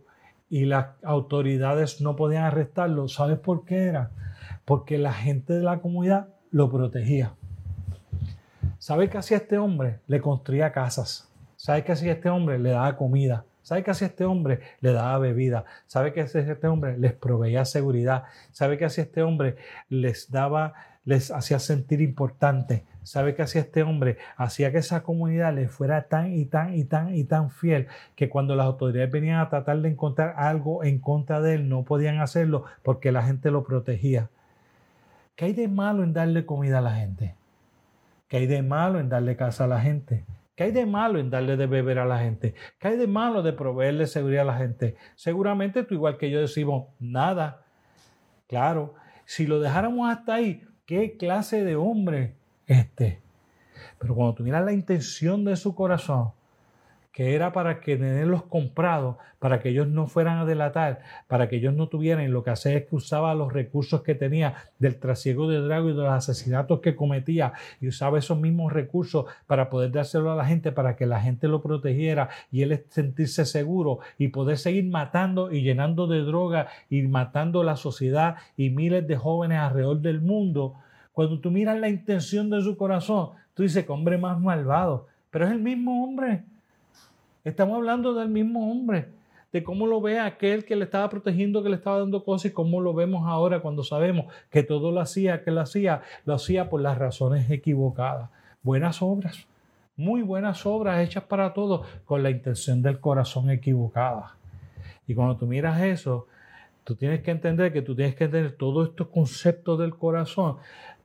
y 0.49 0.65
las 0.65 0.87
autoridades 1.03 2.01
no 2.01 2.15
podían 2.15 2.43
arrestarlo, 2.43 3.07
¿sabes 3.07 3.39
por 3.39 3.65
qué 3.65 3.85
era? 3.85 4.11
Porque 4.65 4.97
la 4.97 5.13
gente 5.13 5.53
de 5.53 5.63
la 5.63 5.79
comunidad 5.79 6.29
lo 6.51 6.71
protegía. 6.71 7.33
¿Sabe 8.81 9.11
qué 9.11 9.19
hacía 9.19 9.37
este 9.37 9.59
hombre? 9.59 9.99
Le 10.07 10.19
construía 10.19 10.71
casas. 10.71 11.31
¿Sabe 11.55 11.83
qué 11.83 11.91
hacía 11.91 12.13
este 12.13 12.31
hombre? 12.31 12.57
Le 12.57 12.71
daba 12.71 12.97
comida. 12.97 13.45
¿Sabe 13.61 13.83
qué 13.83 13.91
hacía 13.91 14.07
este 14.07 14.25
hombre? 14.25 14.59
Le 14.79 14.91
daba 14.91 15.19
bebida. 15.19 15.65
¿Sabe 15.85 16.13
qué 16.13 16.21
hacía 16.21 16.41
este 16.41 16.65
hombre? 16.65 16.97
Les 16.97 17.13
proveía 17.13 17.63
seguridad. 17.63 18.23
¿Sabe 18.51 18.79
qué 18.79 18.85
hacía 18.85 19.03
este 19.03 19.21
hombre? 19.21 19.57
Les 19.87 20.31
daba, 20.31 20.73
les 21.05 21.29
hacía 21.29 21.59
sentir 21.59 22.01
importante. 22.01 22.83
¿Sabe 23.03 23.35
qué 23.35 23.43
hacía 23.43 23.61
este 23.61 23.83
hombre? 23.83 24.17
Hacía 24.35 24.71
que 24.71 24.79
esa 24.79 25.03
comunidad 25.03 25.53
le 25.53 25.67
fuera 25.67 26.07
tan 26.07 26.33
y 26.33 26.45
tan 26.45 26.73
y 26.73 26.83
tan 26.83 27.13
y 27.13 27.23
tan 27.23 27.51
fiel 27.51 27.85
que 28.15 28.29
cuando 28.29 28.55
las 28.55 28.65
autoridades 28.65 29.11
venían 29.11 29.41
a 29.41 29.49
tratar 29.49 29.79
de 29.81 29.89
encontrar 29.89 30.33
algo 30.37 30.83
en 30.83 30.97
contra 30.97 31.39
de 31.39 31.53
él, 31.53 31.69
no 31.69 31.83
podían 31.83 32.19
hacerlo 32.19 32.63
porque 32.81 33.11
la 33.11 33.21
gente 33.21 33.51
lo 33.51 33.63
protegía. 33.63 34.29
¿Qué 35.35 35.45
hay 35.45 35.53
de 35.53 35.67
malo 35.67 36.03
en 36.03 36.13
darle 36.13 36.47
comida 36.47 36.79
a 36.79 36.81
la 36.81 36.95
gente? 36.95 37.35
¿Qué 38.31 38.37
hay 38.37 38.47
de 38.47 38.61
malo 38.61 39.01
en 39.01 39.09
darle 39.09 39.35
casa 39.35 39.65
a 39.65 39.67
la 39.67 39.81
gente? 39.81 40.25
¿Qué 40.55 40.63
hay 40.63 40.71
de 40.71 40.85
malo 40.85 41.19
en 41.19 41.29
darle 41.29 41.57
de 41.57 41.67
beber 41.67 41.99
a 41.99 42.05
la 42.05 42.19
gente? 42.19 42.55
¿Qué 42.79 42.87
hay 42.87 42.97
de 42.97 43.05
malo 43.05 43.43
de 43.43 43.51
proveerle 43.51 44.07
seguridad 44.07 44.43
a 44.43 44.53
la 44.53 44.57
gente? 44.57 44.95
Seguramente 45.15 45.83
tú 45.83 45.95
igual 45.95 46.17
que 46.17 46.31
yo 46.31 46.39
decimos, 46.39 46.87
nada. 46.97 47.65
Claro, 48.47 48.93
si 49.25 49.45
lo 49.45 49.59
dejáramos 49.59 50.09
hasta 50.09 50.35
ahí, 50.35 50.65
¿qué 50.85 51.17
clase 51.17 51.65
de 51.65 51.75
hombre 51.75 52.37
este? 52.67 53.19
Pero 53.99 54.15
cuando 54.15 54.35
tú 54.35 54.43
miras 54.43 54.63
la 54.63 54.71
intención 54.71 55.43
de 55.43 55.57
su 55.57 55.75
corazón, 55.75 56.31
que 57.11 57.35
era 57.35 57.51
para 57.51 57.81
que 57.81 57.97
tenerlos 57.97 58.43
comprados, 58.43 59.17
para 59.39 59.59
que 59.59 59.69
ellos 59.69 59.87
no 59.87 60.07
fueran 60.07 60.37
a 60.37 60.45
delatar, 60.45 61.01
para 61.27 61.49
que 61.49 61.57
ellos 61.57 61.73
no 61.73 61.87
tuvieran, 61.87 62.31
lo 62.31 62.43
que 62.43 62.51
hacía 62.51 62.73
es 62.73 62.85
que 62.85 62.95
usaba 62.95 63.35
los 63.35 63.51
recursos 63.51 64.01
que 64.01 64.15
tenía 64.15 64.55
del 64.79 64.97
trasiego 64.97 65.49
de 65.49 65.59
Drago 65.59 65.89
y 65.89 65.93
de 65.93 65.99
los 65.99 66.11
asesinatos 66.11 66.79
que 66.79 66.95
cometía 66.95 67.53
y 67.81 67.89
usaba 67.89 68.17
esos 68.17 68.39
mismos 68.39 68.71
recursos 68.71 69.25
para 69.45 69.69
poder 69.69 69.91
dárselo 69.91 70.31
a 70.31 70.35
la 70.35 70.45
gente, 70.45 70.71
para 70.71 70.95
que 70.95 71.05
la 71.05 71.19
gente 71.19 71.49
lo 71.49 71.61
protegiera 71.61 72.29
y 72.49 72.61
él 72.61 72.85
sentirse 72.89 73.45
seguro 73.45 73.99
y 74.17 74.29
poder 74.29 74.57
seguir 74.57 74.85
matando 74.85 75.51
y 75.51 75.61
llenando 75.61 76.07
de 76.07 76.19
droga 76.19 76.67
y 76.89 77.01
matando 77.01 77.63
la 77.63 77.75
sociedad 77.75 78.37
y 78.55 78.69
miles 78.69 79.05
de 79.05 79.17
jóvenes 79.17 79.59
alrededor 79.59 79.99
del 79.99 80.21
mundo. 80.21 80.75
Cuando 81.11 81.39
tú 81.39 81.51
miras 81.51 81.77
la 81.77 81.89
intención 81.89 82.49
de 82.49 82.61
su 82.61 82.77
corazón, 82.77 83.31
tú 83.53 83.63
dices 83.63 83.85
hombre 83.89 84.17
más 84.17 84.39
malvado, 84.39 85.07
pero 85.29 85.45
es 85.45 85.51
el 85.51 85.59
mismo 85.59 86.05
hombre 86.05 86.43
Estamos 87.43 87.77
hablando 87.77 88.13
del 88.13 88.29
mismo 88.29 88.71
hombre, 88.71 89.09
de 89.51 89.63
cómo 89.63 89.87
lo 89.87 89.99
ve 89.99 90.19
aquel 90.19 90.63
que 90.63 90.75
le 90.75 90.85
estaba 90.85 91.09
protegiendo, 91.09 91.63
que 91.63 91.69
le 91.69 91.75
estaba 91.75 91.99
dando 91.99 92.23
cosas 92.23 92.51
y 92.51 92.53
cómo 92.53 92.81
lo 92.81 92.93
vemos 92.93 93.27
ahora 93.27 93.61
cuando 93.61 93.83
sabemos 93.83 94.31
que 94.51 94.61
todo 94.61 94.91
lo 94.91 95.01
hacía, 95.01 95.43
que 95.43 95.49
lo 95.49 95.61
hacía, 95.61 96.01
lo 96.25 96.35
hacía 96.35 96.69
por 96.69 96.81
las 96.81 96.99
razones 96.99 97.49
equivocadas. 97.49 98.29
Buenas 98.61 99.01
obras, 99.01 99.47
muy 99.97 100.21
buenas 100.21 100.65
obras 100.67 101.01
hechas 101.03 101.23
para 101.23 101.53
todos 101.53 101.87
con 102.05 102.21
la 102.21 102.29
intención 102.29 102.83
del 102.83 102.99
corazón 102.99 103.49
equivocada. 103.49 104.35
Y 105.07 105.15
cuando 105.15 105.35
tú 105.35 105.47
miras 105.47 105.81
eso, 105.81 106.27
tú 106.83 106.95
tienes 106.95 107.21
que 107.21 107.31
entender 107.31 107.73
que 107.73 107.81
tú 107.81 107.95
tienes 107.95 108.15
que 108.15 108.25
entender 108.25 108.51
todos 108.51 108.89
estos 108.89 109.07
conceptos 109.07 109.79
del 109.79 109.95
corazón 109.95 110.57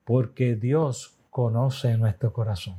porque 0.05 0.55
Dios 0.55 1.17
conoce 1.31 1.97
nuestro 1.97 2.33
corazón. 2.33 2.77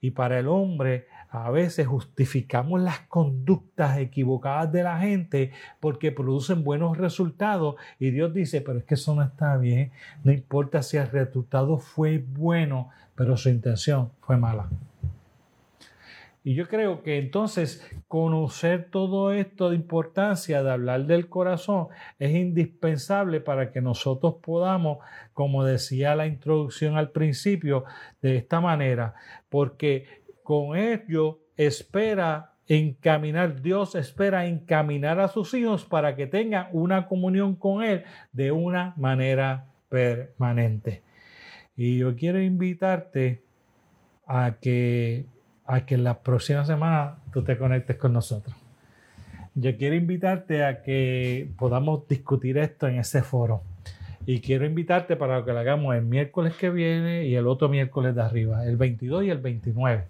Y 0.00 0.12
para 0.12 0.38
el 0.38 0.48
hombre 0.48 1.06
a 1.30 1.50
veces 1.50 1.86
justificamos 1.86 2.80
las 2.80 3.00
conductas 3.00 3.98
equivocadas 3.98 4.72
de 4.72 4.82
la 4.82 4.98
gente 4.98 5.52
porque 5.80 6.12
producen 6.12 6.64
buenos 6.64 6.96
resultados 6.96 7.76
y 7.98 8.10
Dios 8.10 8.32
dice, 8.32 8.60
pero 8.60 8.78
es 8.78 8.84
que 8.84 8.94
eso 8.94 9.14
no 9.14 9.22
está 9.22 9.56
bien, 9.56 9.90
no 10.24 10.32
importa 10.32 10.82
si 10.82 10.96
el 10.96 11.10
resultado 11.10 11.78
fue 11.78 12.18
bueno, 12.18 12.90
pero 13.14 13.36
su 13.36 13.48
intención 13.48 14.10
fue 14.20 14.36
mala. 14.36 14.68
Y 16.46 16.54
yo 16.54 16.68
creo 16.68 17.02
que 17.02 17.18
entonces 17.18 17.84
conocer 18.06 18.88
todo 18.92 19.32
esto 19.32 19.70
de 19.70 19.74
importancia 19.74 20.62
de 20.62 20.70
hablar 20.70 21.06
del 21.06 21.28
corazón 21.28 21.88
es 22.20 22.36
indispensable 22.36 23.40
para 23.40 23.72
que 23.72 23.80
nosotros 23.80 24.36
podamos, 24.40 24.98
como 25.32 25.64
decía 25.64 26.14
la 26.14 26.28
introducción 26.28 26.96
al 26.96 27.10
principio, 27.10 27.82
de 28.22 28.36
esta 28.36 28.60
manera, 28.60 29.16
porque 29.48 30.24
con 30.46 30.78
ello 30.78 31.40
espera 31.56 32.52
encaminar, 32.68 33.62
Dios 33.62 33.96
espera 33.96 34.46
encaminar 34.46 35.18
a 35.18 35.26
sus 35.26 35.52
hijos 35.54 35.84
para 35.84 36.14
que 36.14 36.28
tengan 36.28 36.68
una 36.70 37.08
comunión 37.08 37.56
con 37.56 37.82
Él 37.82 38.04
de 38.30 38.52
una 38.52 38.94
manera 38.96 39.66
permanente. 39.88 41.02
Y 41.76 41.98
yo 41.98 42.14
quiero 42.14 42.40
invitarte 42.40 43.42
a 44.24 44.54
que 44.60 45.26
a 45.64 45.84
que 45.84 45.98
la 45.98 46.20
próxima 46.20 46.64
semana 46.64 47.16
tú 47.32 47.42
te 47.42 47.58
conectes 47.58 47.96
con 47.96 48.12
nosotros. 48.12 48.54
Yo 49.56 49.76
quiero 49.76 49.96
invitarte 49.96 50.62
a 50.62 50.80
que 50.80 51.50
podamos 51.58 52.06
discutir 52.06 52.56
esto 52.56 52.86
en 52.86 53.00
ese 53.00 53.22
foro. 53.22 53.62
Y 54.26 54.40
quiero 54.40 54.64
invitarte 54.64 55.16
para 55.16 55.44
que 55.44 55.52
lo 55.52 55.58
hagamos 55.58 55.96
el 55.96 56.04
miércoles 56.04 56.54
que 56.54 56.70
viene 56.70 57.26
y 57.26 57.34
el 57.34 57.48
otro 57.48 57.68
miércoles 57.68 58.14
de 58.14 58.22
arriba, 58.22 58.64
el 58.64 58.76
22 58.76 59.24
y 59.24 59.30
el 59.30 59.38
29. 59.38 60.04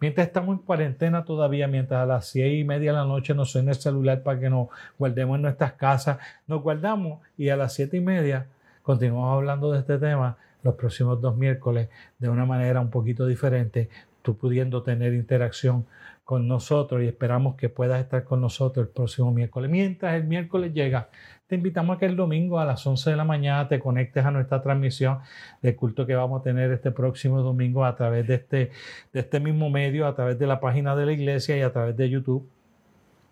Mientras 0.00 0.26
estamos 0.26 0.58
en 0.58 0.64
cuarentena 0.64 1.24
todavía, 1.24 1.66
mientras 1.66 2.02
a 2.02 2.06
las 2.06 2.26
6 2.28 2.60
y 2.60 2.64
media 2.64 2.92
de 2.92 2.98
la 2.98 3.04
noche 3.04 3.34
nos 3.34 3.50
suena 3.50 3.72
el 3.72 3.78
celular 3.78 4.22
para 4.22 4.38
que 4.38 4.48
nos 4.48 4.68
guardemos 4.98 5.36
en 5.36 5.42
nuestras 5.42 5.72
casas, 5.72 6.18
nos 6.46 6.62
guardamos 6.62 7.20
y 7.36 7.48
a 7.48 7.56
las 7.56 7.74
7 7.74 7.96
y 7.96 8.00
media 8.00 8.46
continuamos 8.82 9.36
hablando 9.36 9.72
de 9.72 9.80
este 9.80 9.98
tema 9.98 10.36
los 10.62 10.74
próximos 10.74 11.20
dos 11.20 11.36
miércoles 11.36 11.88
de 12.18 12.28
una 12.28 12.44
manera 12.44 12.80
un 12.80 12.90
poquito 12.90 13.26
diferente, 13.26 13.88
pudiendo 14.34 14.82
tener 14.82 15.14
interacción 15.14 15.86
con 16.24 16.46
nosotros 16.46 17.02
y 17.02 17.06
esperamos 17.06 17.56
que 17.56 17.68
puedas 17.68 18.00
estar 18.00 18.24
con 18.24 18.40
nosotros 18.40 18.86
el 18.86 18.92
próximo 18.92 19.32
miércoles. 19.32 19.70
Mientras 19.70 20.14
el 20.14 20.24
miércoles 20.24 20.74
llega, 20.74 21.08
te 21.48 21.54
invitamos 21.54 21.96
a 21.96 21.98
que 21.98 22.06
el 22.06 22.14
domingo 22.14 22.60
a 22.60 22.66
las 22.66 22.86
11 22.86 23.10
de 23.10 23.16
la 23.16 23.24
mañana 23.24 23.68
te 23.68 23.80
conectes 23.80 24.24
a 24.24 24.30
nuestra 24.30 24.62
transmisión 24.62 25.20
de 25.62 25.74
culto 25.74 26.06
que 26.06 26.14
vamos 26.14 26.40
a 26.40 26.44
tener 26.44 26.70
este 26.70 26.90
próximo 26.90 27.40
domingo 27.40 27.86
a 27.86 27.96
través 27.96 28.26
de 28.26 28.34
este, 28.34 28.70
de 29.14 29.20
este 29.20 29.40
mismo 29.40 29.70
medio, 29.70 30.06
a 30.06 30.14
través 30.14 30.38
de 30.38 30.46
la 30.46 30.60
página 30.60 30.94
de 30.94 31.06
la 31.06 31.12
iglesia 31.12 31.56
y 31.56 31.62
a 31.62 31.72
través 31.72 31.96
de 31.96 32.10
YouTube. 32.10 32.46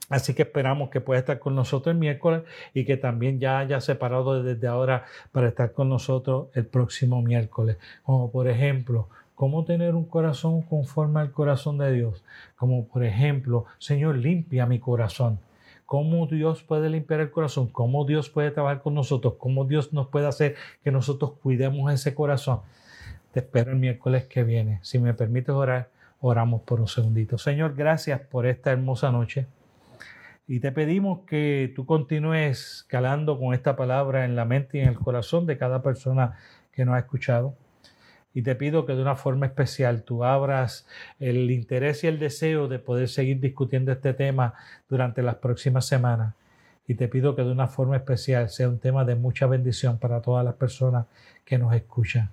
Así 0.09 0.35
que 0.35 0.43
esperamos 0.43 0.89
que 0.89 1.03
pueda 1.03 1.21
estar 1.21 1.39
con 1.39 1.55
nosotros 1.55 1.93
el 1.93 1.99
miércoles 1.99 2.43
y 2.73 2.87
que 2.87 2.97
también 2.97 3.39
ya 3.39 3.59
haya 3.59 3.83
separado 3.83 4.43
desde 4.43 4.67
ahora 4.67 5.05
para 5.31 5.49
estar 5.49 5.73
con 5.73 5.91
nosotros 5.91 6.47
el 6.55 6.65
próximo 6.65 7.21
miércoles. 7.21 7.77
Como 8.03 8.31
por 8.31 8.49
ejemplo, 8.49 9.09
cómo 9.35 9.65
tener 9.65 9.95
un 9.95 10.05
corazón 10.07 10.63
conforme 10.63 11.21
al 11.21 11.33
corazón 11.33 11.77
de 11.77 11.93
Dios. 11.93 12.25
Como 12.57 12.87
por 12.87 13.05
ejemplo, 13.05 13.67
Señor, 13.79 14.17
limpia 14.17 14.65
mi 14.65 14.79
corazón. 14.79 15.39
Cómo 15.87 16.27
Dios 16.27 16.63
puede 16.63 16.91
limpiar 16.91 17.21
el 17.21 17.31
corazón, 17.31 17.69
cómo 17.69 18.05
Dios 18.05 18.29
puede 18.29 18.51
trabajar 18.51 18.83
con 18.83 18.95
nosotros, 18.95 19.35
cómo 19.39 19.65
Dios 19.65 19.93
nos 19.93 20.09
puede 20.09 20.27
hacer 20.27 20.57
que 20.83 20.91
nosotros 20.91 21.33
cuidemos 21.43 21.93
ese 21.93 22.15
corazón. 22.15 22.61
Te 23.33 23.41
espero 23.41 23.71
el 23.71 23.79
miércoles 23.79 24.25
que 24.25 24.43
viene. 24.43 24.81
Si 24.83 24.99
me 24.99 25.15
permites 25.15 25.55
orar, 25.55 25.89
oramos 26.21 26.63
por 26.63 26.81
un 26.81 26.89
segundito. 26.89 27.39
Señor, 27.39 27.75
gracias 27.75 28.21
por 28.21 28.47
esta 28.47 28.73
hermosa 28.73 29.13
noche. 29.13 29.47
Y 30.49 30.61
te 30.61 30.73
pedimos 30.73 31.21
que 31.27 31.73
tú 31.75 31.87
continúes 31.87 32.85
calando 32.89 33.39
con 33.39 33.55
esta 33.55 33.77
palabra 33.77 34.25
en 34.25 34.37
la 34.37 34.45
mente 34.45 34.79
y 34.79 34.81
en 34.81 34.89
el 34.89 34.99
corazón 34.99 35.47
de 35.47 35.57
cada 35.59 35.83
persona 35.83 36.37
que 36.73 36.85
nos 36.85 36.95
ha 36.95 36.99
escuchado 36.99 37.55
y 38.37 38.43
te 38.43 38.55
pido 38.55 38.85
que 38.85 38.95
de 38.95 39.01
una 39.01 39.17
forma 39.17 39.47
especial 39.47 40.03
tú 40.03 40.23
abras 40.23 40.87
el 41.19 41.51
interés 41.51 42.05
y 42.05 42.07
el 42.07 42.19
deseo 42.19 42.69
de 42.69 42.79
poder 42.79 43.09
seguir 43.09 43.41
discutiendo 43.41 43.93
este 43.93 44.13
tema 44.13 44.53
durante 44.91 45.23
las 45.23 45.37
próximas 45.37 45.87
semanas. 45.87 46.35
Y 46.87 46.97
te 46.97 47.09
pido 47.09 47.35
que 47.35 47.41
de 47.41 47.51
una 47.51 47.67
forma 47.67 47.97
especial 47.97 48.51
sea 48.51 48.69
un 48.69 48.79
tema 48.79 49.07
de 49.07 49.15
mucha 49.15 49.47
bendición 49.47 49.97
para 49.97 50.21
todas 50.21 50.45
las 50.45 50.53
personas 50.57 51.07
que 51.47 51.57
nos 51.57 51.75
escuchan. 51.75 52.29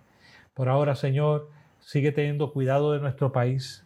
Por 0.53 0.67
ahora, 0.67 0.95
Señor, 0.95 1.49
sigue 1.79 2.11
teniendo 2.11 2.51
cuidado 2.51 2.91
de 2.91 2.99
nuestro 2.99 3.31
país. 3.31 3.85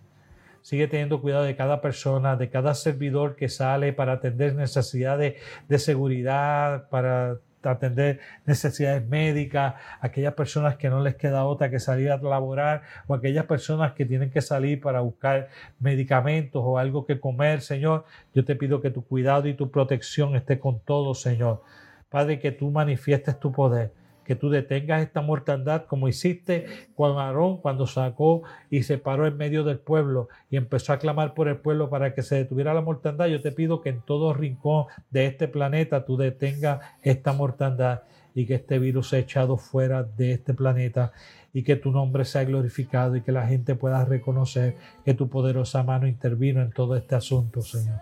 Sigue 0.64 0.88
teniendo 0.88 1.22
cuidado 1.22 1.44
de 1.44 1.56
cada 1.56 1.82
persona, 1.82 2.36
de 2.36 2.50
cada 2.50 2.74
servidor 2.74 3.36
que 3.36 3.48
sale 3.48 3.94
para 3.94 4.14
atender 4.14 4.56
necesidades 4.56 5.36
de 5.70 5.78
seguridad, 5.78 6.90
para 6.90 7.38
atender 7.72 8.20
necesidades 8.46 9.08
médicas, 9.08 9.76
aquellas 10.00 10.34
personas 10.34 10.78
que 10.78 10.90
no 10.90 11.02
les 11.02 11.16
queda 11.16 11.46
otra 11.46 11.70
que 11.70 11.80
salir 11.80 12.12
a 12.12 12.18
laborar 12.18 12.84
o 13.08 13.14
aquellas 13.14 13.46
personas 13.46 13.94
que 13.94 14.06
tienen 14.06 14.30
que 14.30 14.42
salir 14.42 14.80
para 14.82 15.02
buscar 15.02 15.50
medicamentos 15.80 16.62
o 16.66 16.78
algo 16.78 17.06
que 17.06 17.20
comer, 17.20 17.62
Señor, 17.62 18.06
yo 18.34 18.46
te 18.46 18.56
pido 18.56 18.82
que 18.82 18.92
tu 18.92 19.06
cuidado 19.06 19.48
y 19.48 19.54
tu 19.54 19.72
protección 19.72 20.36
esté 20.36 20.60
con 20.60 20.80
todos, 20.80 21.22
Señor. 21.22 21.64
Padre, 22.10 22.40
que 22.40 22.52
tú 22.52 22.72
manifiestes 22.72 23.40
tu 23.40 23.52
poder 23.52 23.92
que 24.28 24.36
tú 24.36 24.50
detengas 24.50 25.02
esta 25.02 25.22
mortandad 25.22 25.86
como 25.86 26.10
hiciste 26.10 26.66
con 26.96 27.18
Aarón 27.18 27.62
cuando 27.62 27.88
sacó 27.88 28.44
y 28.70 28.84
se 28.84 28.98
paró 28.98 29.26
en 29.26 29.38
medio 29.38 29.64
del 29.64 29.80
pueblo 29.80 30.28
y 30.50 30.58
empezó 30.58 30.92
a 30.92 31.00
clamar 31.00 31.34
por 31.34 31.48
el 31.48 31.56
pueblo 31.56 31.90
para 31.90 32.14
que 32.14 32.24
se 32.24 32.36
detuviera 32.36 32.74
la 32.74 32.82
mortandad. 32.82 33.28
Yo 33.28 33.42
te 33.42 33.54
pido 33.54 33.80
que 33.80 33.88
en 33.88 34.02
todo 34.02 34.34
rincón 34.34 34.88
de 35.12 35.28
este 35.28 35.48
planeta 35.48 36.04
tú 36.04 36.18
detengas 36.18 36.82
esta 37.02 37.32
mortandad 37.32 38.02
y 38.36 38.46
que 38.46 38.56
este 38.56 38.80
virus 38.80 39.10
sea 39.10 39.20
echado 39.20 39.56
fuera 39.56 40.04
de 40.04 40.34
este 40.34 40.54
planeta 40.54 41.14
y 41.54 41.64
que 41.64 41.78
tu 41.78 41.92
nombre 41.92 42.26
sea 42.26 42.44
glorificado 42.44 43.16
y 43.16 43.22
que 43.22 43.32
la 43.32 43.48
gente 43.48 43.76
pueda 43.76 44.04
reconocer 44.04 44.76
que 45.06 45.14
tu 45.14 45.30
poderosa 45.30 45.84
mano 45.84 46.06
intervino 46.06 46.62
en 46.62 46.72
todo 46.72 46.98
este 46.98 47.16
asunto, 47.16 47.62
Señor. 47.62 48.02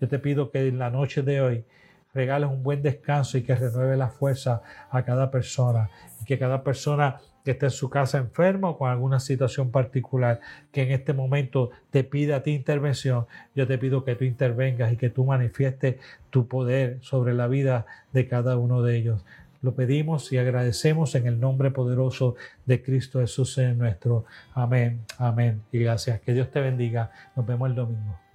Yo 0.00 0.08
te 0.08 0.18
pido 0.18 0.50
que 0.50 0.66
en 0.66 0.80
la 0.80 0.90
noche 0.90 1.22
de 1.22 1.40
hoy 1.40 1.64
regales 2.14 2.50
un 2.50 2.62
buen 2.62 2.82
descanso 2.82 3.38
y 3.38 3.42
que 3.42 3.54
renueve 3.54 3.96
la 3.96 4.08
fuerza 4.08 4.62
a 4.90 5.02
cada 5.04 5.30
persona 5.30 5.90
y 6.20 6.24
que 6.24 6.38
cada 6.38 6.62
persona 6.62 7.20
que 7.44 7.52
esté 7.52 7.66
en 7.66 7.70
su 7.70 7.88
casa 7.88 8.18
enferma 8.18 8.70
o 8.70 8.78
con 8.78 8.90
alguna 8.90 9.20
situación 9.20 9.70
particular 9.70 10.40
que 10.72 10.82
en 10.82 10.92
este 10.92 11.12
momento 11.12 11.70
te 11.90 12.04
pida 12.04 12.36
a 12.36 12.42
ti 12.42 12.52
intervención, 12.52 13.26
yo 13.54 13.66
te 13.66 13.78
pido 13.78 14.04
que 14.04 14.14
tú 14.14 14.24
intervengas 14.24 14.92
y 14.92 14.96
que 14.96 15.10
tú 15.10 15.24
manifiestes 15.24 15.96
tu 16.30 16.48
poder 16.48 16.98
sobre 17.00 17.34
la 17.34 17.46
vida 17.48 17.86
de 18.12 18.28
cada 18.28 18.56
uno 18.56 18.82
de 18.82 18.96
ellos. 18.96 19.24
Lo 19.62 19.74
pedimos 19.74 20.32
y 20.32 20.38
agradecemos 20.38 21.14
en 21.14 21.26
el 21.26 21.38
nombre 21.38 21.70
poderoso 21.70 22.34
de 22.64 22.82
Cristo 22.82 23.20
Jesús 23.20 23.58
en 23.58 23.78
nuestro. 23.78 24.24
Amén, 24.54 25.02
amén 25.18 25.62
y 25.70 25.80
gracias. 25.80 26.20
Que 26.20 26.32
Dios 26.32 26.50
te 26.50 26.60
bendiga. 26.60 27.10
Nos 27.36 27.46
vemos 27.46 27.68
el 27.68 27.74
domingo. 27.74 28.29